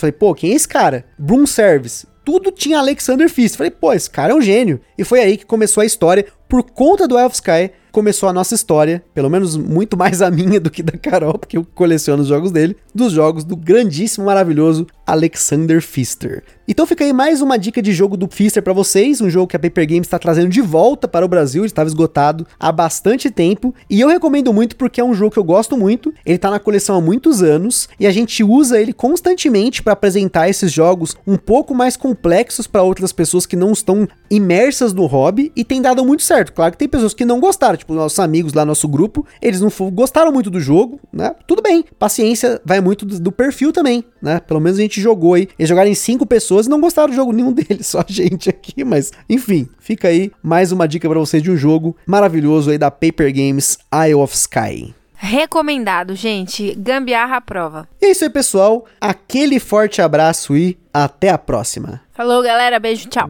falei, 0.00 0.12
pô, 0.12 0.34
quem 0.34 0.52
é 0.52 0.54
esse 0.54 0.68
cara? 0.68 1.06
Broom 1.18 1.46
Service, 1.46 2.06
tudo 2.24 2.52
tinha 2.52 2.78
Alexander 2.78 3.28
Fist. 3.28 3.56
Falei, 3.56 3.70
pô, 3.70 3.92
esse 3.92 4.10
cara 4.10 4.32
é 4.32 4.36
um 4.36 4.40
gênio. 4.40 4.80
E 4.96 5.04
foi 5.04 5.20
aí 5.20 5.36
que 5.36 5.46
começou 5.46 5.80
a 5.80 5.86
história 5.86 6.26
por 6.50 6.64
conta 6.64 7.06
do 7.06 7.16
of 7.16 7.32
Sky, 7.32 7.70
começou 7.92 8.28
a 8.28 8.32
nossa 8.32 8.54
história, 8.54 9.02
pelo 9.14 9.30
menos 9.30 9.56
muito 9.56 9.96
mais 9.96 10.20
a 10.20 10.30
minha 10.30 10.60
do 10.60 10.70
que 10.70 10.82
da 10.82 10.98
Carol, 10.98 11.38
porque 11.38 11.56
eu 11.56 11.66
coleciono 11.74 12.22
os 12.22 12.28
jogos 12.28 12.50
dele, 12.50 12.76
dos 12.94 13.12
jogos 13.12 13.44
do 13.44 13.56
grandíssimo, 13.56 14.26
maravilhoso 14.26 14.86
Alexander 15.06 15.80
Pfister. 15.80 16.44
Então 16.68 16.86
fica 16.86 17.04
aí 17.04 17.12
mais 17.12 17.40
uma 17.42 17.58
dica 17.58 17.82
de 17.82 17.92
jogo 17.92 18.16
do 18.16 18.28
Pfister 18.28 18.62
para 18.62 18.72
vocês, 18.72 19.20
um 19.20 19.28
jogo 19.28 19.48
que 19.48 19.56
a 19.56 19.58
Paper 19.58 19.88
Games 19.88 20.06
está 20.06 20.18
trazendo 20.20 20.48
de 20.48 20.60
volta 20.60 21.08
para 21.08 21.26
o 21.26 21.28
Brasil, 21.28 21.62
ele 21.62 21.66
estava 21.66 21.88
esgotado 21.88 22.46
há 22.58 22.70
bastante 22.70 23.28
tempo, 23.28 23.74
e 23.88 24.00
eu 24.00 24.08
recomendo 24.08 24.52
muito 24.52 24.76
porque 24.76 25.00
é 25.00 25.04
um 25.04 25.14
jogo 25.14 25.32
que 25.32 25.38
eu 25.38 25.44
gosto 25.44 25.76
muito, 25.76 26.14
ele 26.24 26.36
está 26.36 26.48
na 26.48 26.60
coleção 26.60 26.96
há 26.96 27.00
muitos 27.00 27.42
anos, 27.42 27.88
e 27.98 28.06
a 28.06 28.12
gente 28.12 28.44
usa 28.44 28.80
ele 28.80 28.92
constantemente 28.92 29.82
para 29.82 29.94
apresentar 29.94 30.48
esses 30.48 30.70
jogos 30.70 31.16
um 31.26 31.36
pouco 31.36 31.74
mais 31.74 31.96
complexos 31.96 32.68
para 32.68 32.82
outras 32.82 33.12
pessoas 33.12 33.46
que 33.46 33.56
não 33.56 33.72
estão 33.72 34.08
imersas 34.30 34.92
no 34.92 35.06
hobby, 35.06 35.50
e 35.56 35.64
tem 35.64 35.82
dado 35.82 36.04
muito 36.04 36.22
certo. 36.22 36.39
Claro 36.44 36.72
que 36.72 36.78
tem 36.78 36.88
pessoas 36.88 37.14
que 37.14 37.24
não 37.24 37.40
gostaram, 37.40 37.76
tipo 37.76 37.92
nossos 37.94 38.18
amigos 38.18 38.52
lá, 38.52 38.64
nosso 38.64 38.88
grupo, 38.88 39.26
eles 39.40 39.60
não 39.60 39.70
gostaram 39.90 40.32
muito 40.32 40.50
do 40.50 40.60
jogo, 40.60 41.00
né? 41.12 41.34
Tudo 41.46 41.62
bem, 41.62 41.84
paciência 41.98 42.60
vai 42.64 42.80
muito 42.80 43.04
do, 43.04 43.18
do 43.20 43.32
perfil 43.32 43.72
também, 43.72 44.04
né? 44.20 44.40
Pelo 44.40 44.60
menos 44.60 44.78
a 44.78 44.82
gente 44.82 45.00
jogou 45.00 45.34
aí, 45.34 45.48
eles 45.58 45.68
jogaram 45.68 45.90
em 45.90 45.94
cinco 45.94 46.26
pessoas 46.26 46.66
e 46.66 46.70
não 46.70 46.80
gostaram 46.80 47.10
do 47.10 47.14
jogo 47.14 47.32
nenhum 47.32 47.52
deles, 47.54 47.86
só 47.86 48.00
a 48.00 48.06
gente 48.08 48.48
aqui, 48.48 48.84
mas 48.84 49.12
enfim, 49.28 49.68
fica 49.78 50.08
aí 50.08 50.30
mais 50.42 50.72
uma 50.72 50.88
dica 50.88 51.08
para 51.08 51.18
vocês 51.18 51.42
de 51.42 51.50
um 51.50 51.56
jogo 51.56 51.96
maravilhoso 52.06 52.70
aí 52.70 52.78
da 52.78 52.90
Paper 52.90 53.32
Games 53.34 53.78
Eye 53.92 54.14
of 54.14 54.34
Sky. 54.34 54.94
Recomendado, 55.22 56.14
gente. 56.14 56.74
Gambiarra 56.74 57.36
à 57.36 57.40
prova. 57.42 57.86
E 58.00 58.06
é 58.06 58.10
isso 58.10 58.24
aí, 58.24 58.30
pessoal. 58.30 58.86
Aquele 58.98 59.60
forte 59.60 60.00
abraço 60.00 60.56
e 60.56 60.78
até 60.94 61.28
a 61.28 61.36
próxima. 61.36 62.00
Falou, 62.14 62.42
galera. 62.42 62.78
Beijo, 62.80 63.06
tchau. 63.06 63.28